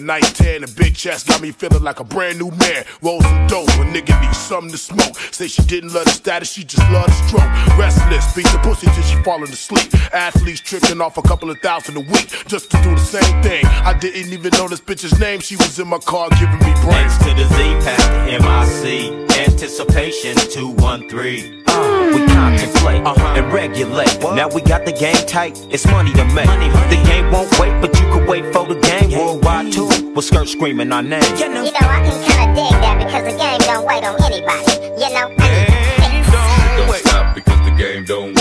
[0.00, 2.50] One night a nice tan and big chest got me feeling like a brand new
[2.52, 2.84] man.
[3.02, 5.16] Roll some dope, a nigga needs something to smoke.
[5.32, 7.78] Say she didn't love the status, she just loved the stroke.
[7.78, 9.92] Restless, beat the pussy till she falling asleep.
[10.14, 13.64] Athletes tripping off a couple of thousand a week just to do the same thing.
[13.66, 15.40] I didn't even know this bitch's name.
[15.40, 17.12] She was in my car giving me brains.
[17.12, 19.30] X to the Z past the MIC.
[19.40, 21.64] Anticipation 213.
[21.66, 24.20] Uh, we contemplate and regulate.
[24.20, 25.58] Now we got the game tight.
[25.70, 26.46] It's money to make.
[26.90, 29.18] The game won't wait, but you could wait for the game.
[29.18, 29.89] Worldwide too.
[30.14, 31.22] With skirt screaming our name.
[31.36, 34.72] You know, I can kinda dig that because the game don't wait on anybody.
[35.00, 35.28] You know?
[36.76, 38.39] Don't stop because the game don't wait.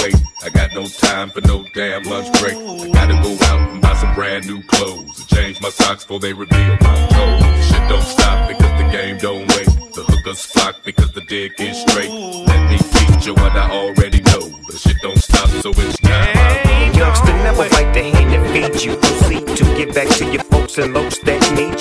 [0.50, 2.56] I got no time for no damn lunch break.
[2.56, 6.20] I gotta go out and buy some brand new clothes and change my socks before
[6.20, 7.66] they reveal my toes.
[7.68, 9.68] Shit don't stop because the game don't wait.
[9.94, 12.10] The hookers flock because the dick is straight.
[12.10, 14.50] Let me teach you what I already know.
[14.72, 16.98] The shit don't stop, so it's time I roll.
[16.98, 18.96] Youngster never like the hand that feeds you.
[18.96, 21.79] Proceed to get back to your folks and folks that need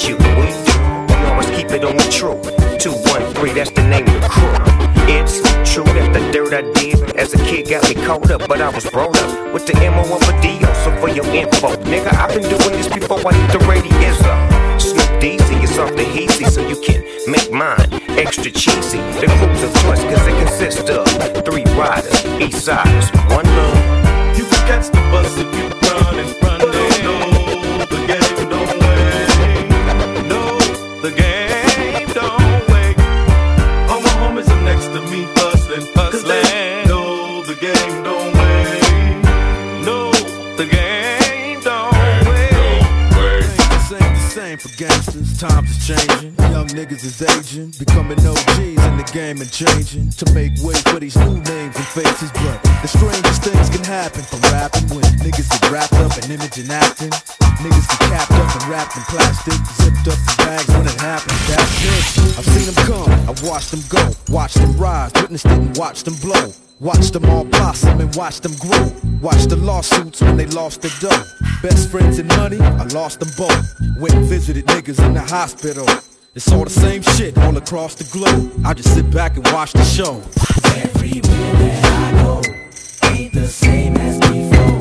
[7.18, 10.02] as a kid got me caught up, but I was brought up with the MO
[10.14, 10.64] of a DO.
[10.84, 14.80] So for your info, nigga, I've been doing this before I hit the radius up.
[14.80, 18.98] Snoop Dizzy is off the heezy, so you can make mine extra cheesy.
[19.18, 24.38] The crew's of choice, cause it consists of three riders, east siders, one love.
[24.38, 25.87] You can catch the bus if you
[45.38, 46.37] Times is changing.
[46.58, 47.70] Young niggas is aging.
[47.78, 50.10] Becoming OGs in the game and changing.
[50.18, 52.34] To make way for these new names and faces.
[52.34, 56.58] But the strangest things can happen from rapping when niggas get wrapped up in image
[56.58, 57.14] and acting.
[57.62, 59.54] Niggas get capped up and wrapped in plastic.
[59.54, 61.38] Zipped up in bags when it happens.
[61.46, 62.42] That's it.
[62.42, 63.30] I've seen them come.
[63.30, 64.02] I've watched them go.
[64.26, 65.14] Watched them rise.
[65.14, 66.50] Witnessed it and watched them blow.
[66.80, 68.90] Watch them all blossom and watch them grow.
[69.22, 71.22] Watch the lawsuits when they lost their dough.
[71.62, 73.62] Best friends and money, I lost them both.
[74.00, 75.86] Went and visited niggas in the hospital.
[76.38, 78.52] It's all the same shit all across the globe.
[78.64, 80.22] I just sit back and watch the show.
[80.78, 82.40] Everywhere that I go
[83.08, 84.78] ain't the same as before.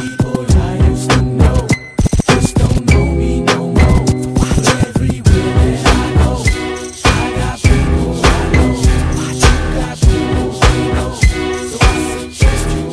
[0.00, 1.68] People I used to know
[2.32, 4.00] just don't know me no more.
[4.88, 6.40] Everywhere that I go,
[7.04, 8.72] I got people I know.
[9.44, 11.12] You got people we know.
[11.68, 12.88] So I suggest you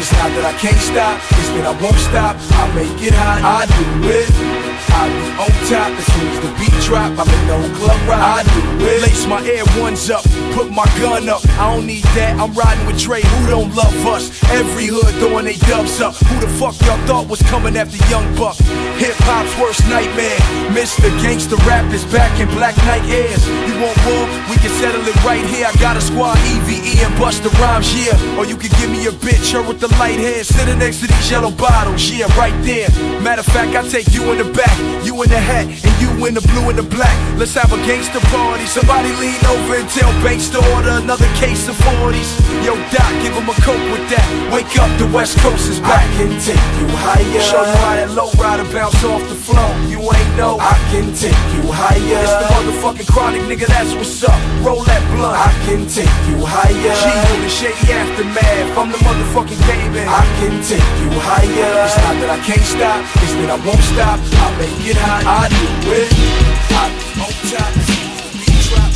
[0.00, 2.36] It's not that I can't stop, it's that I won't stop.
[2.56, 4.69] I make it hot, I do it.
[4.92, 5.08] I
[5.40, 7.12] on top as soon as the beat drop.
[7.18, 8.20] I'm in the whole club ride.
[8.20, 9.02] I do it.
[9.02, 11.40] Lace my air ones up, put my gun up.
[11.58, 12.38] I don't need that.
[12.38, 13.22] I'm riding with Dre.
[13.22, 14.30] Who don't love us?
[14.50, 16.14] Every hood throwing they dubs up.
[16.16, 18.56] Who the fuck y'all thought was coming after Young Buck?
[19.00, 20.38] Hip hop's worst nightmare.
[20.76, 21.08] Mr.
[21.22, 23.46] Gangsta Rap is back in Black Knight airs.
[23.66, 24.24] You want war?
[24.50, 25.66] We can settle it right here.
[25.66, 28.16] I got a squad EVE and Busta Rhymes, yeah.
[28.36, 31.06] Or you can give me a bitch, her with the light hair, sitting next to
[31.06, 32.88] these yellow bottles, yeah, right there.
[33.20, 36.10] Matter of fact, I take you in the back, you in the hat, and you
[36.26, 37.16] in the blue and the black.
[37.38, 38.66] Let's have a gangster party.
[38.66, 42.30] Somebody lean over and tell Banks to order another case of 40s.
[42.64, 44.26] Yo, Doc, give him a coke with that.
[44.52, 46.04] Wake up, the West Coast is back.
[46.04, 47.40] I can take you higher.
[47.40, 49.70] Show you how that low rider bounce off the floor.
[49.88, 50.60] You ain't know.
[50.60, 52.00] I can take you higher.
[52.00, 54.36] It's the motherfucking chronic, nigga, that's what's up.
[54.60, 55.36] Roll that blunt.
[55.36, 56.94] I can take you higher.
[57.00, 58.76] G with the shady aftermath.
[58.76, 60.04] I'm the motherfucking baby.
[60.04, 61.70] I can take you higher.
[61.84, 64.18] It's not that I can't stop, it's that I won't stop.
[64.20, 65.24] I make it hot.
[65.26, 66.10] I do it.
[66.14, 66.90] Be on top.
[67.20, 68.90] Beat drop.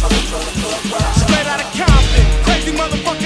[1.16, 3.23] Straight out of Compton, crazy motherfucker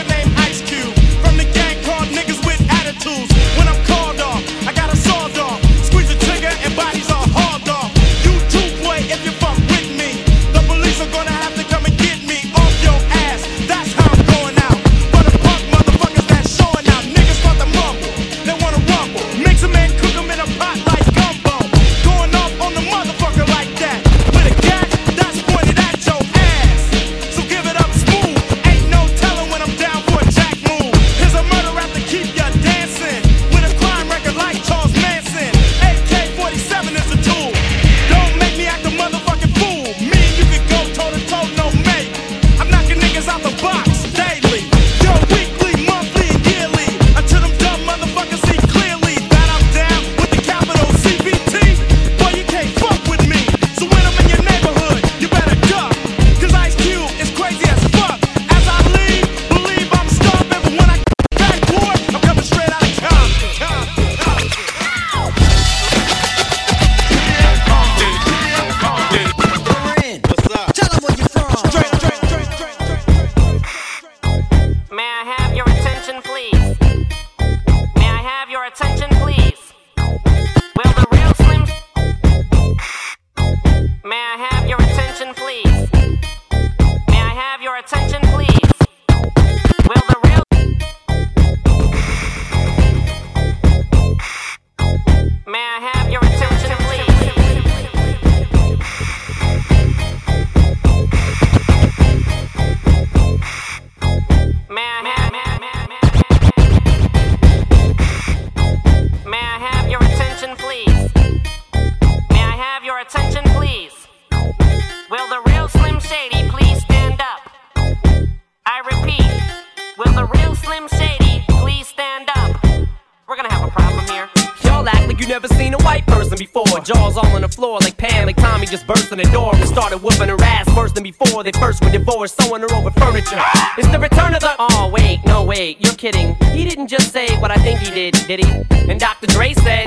[128.70, 131.43] Just burst in the door and started whooping her ass worse than before.
[131.43, 133.40] They first were divorced, sewing her over furniture.
[133.78, 134.55] It's the return of the.
[134.59, 136.35] Oh wait, no wait, you're kidding.
[136.53, 138.90] He didn't just say what I think he did, did he?
[138.90, 139.27] And Dr.
[139.28, 139.86] Dre said.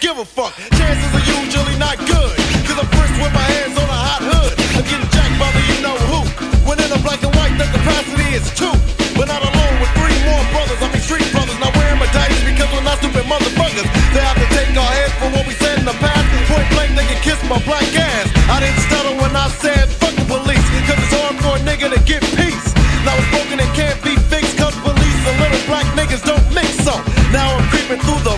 [0.00, 0.52] give a fuck.
[0.76, 2.34] Chances are usually not good.
[2.68, 4.52] Cause I'm first with my hands on a hot hood.
[4.76, 6.20] I'm getting jacked by the you know who.
[6.68, 8.72] When in a black and white, the capacity is two.
[9.16, 10.80] But not alone with three more brothers.
[10.84, 11.56] I mean street brothers.
[11.62, 13.88] Now wearing my medallions because we're not stupid motherfuckers.
[14.12, 16.24] They have to take our heads for what we said in the past.
[16.50, 18.28] Point blank, they can kiss my black ass.
[18.52, 20.66] I didn't stutter when I said fuck the police.
[20.84, 22.68] Cause it's hard for a nigga to get peace.
[23.06, 24.60] Now it's broken and can't be fixed.
[24.60, 27.00] Cause police and little black niggas don't mix so.
[27.32, 28.35] Now I'm creeping through the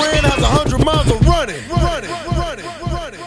[0.00, 1.68] MC Ren has a hundred miles of running.
[1.68, 3.20] Running, running, running.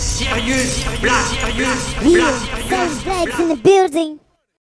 [0.00, 4.20] Serious, black, serious, Yeah, Savage Black's in the building.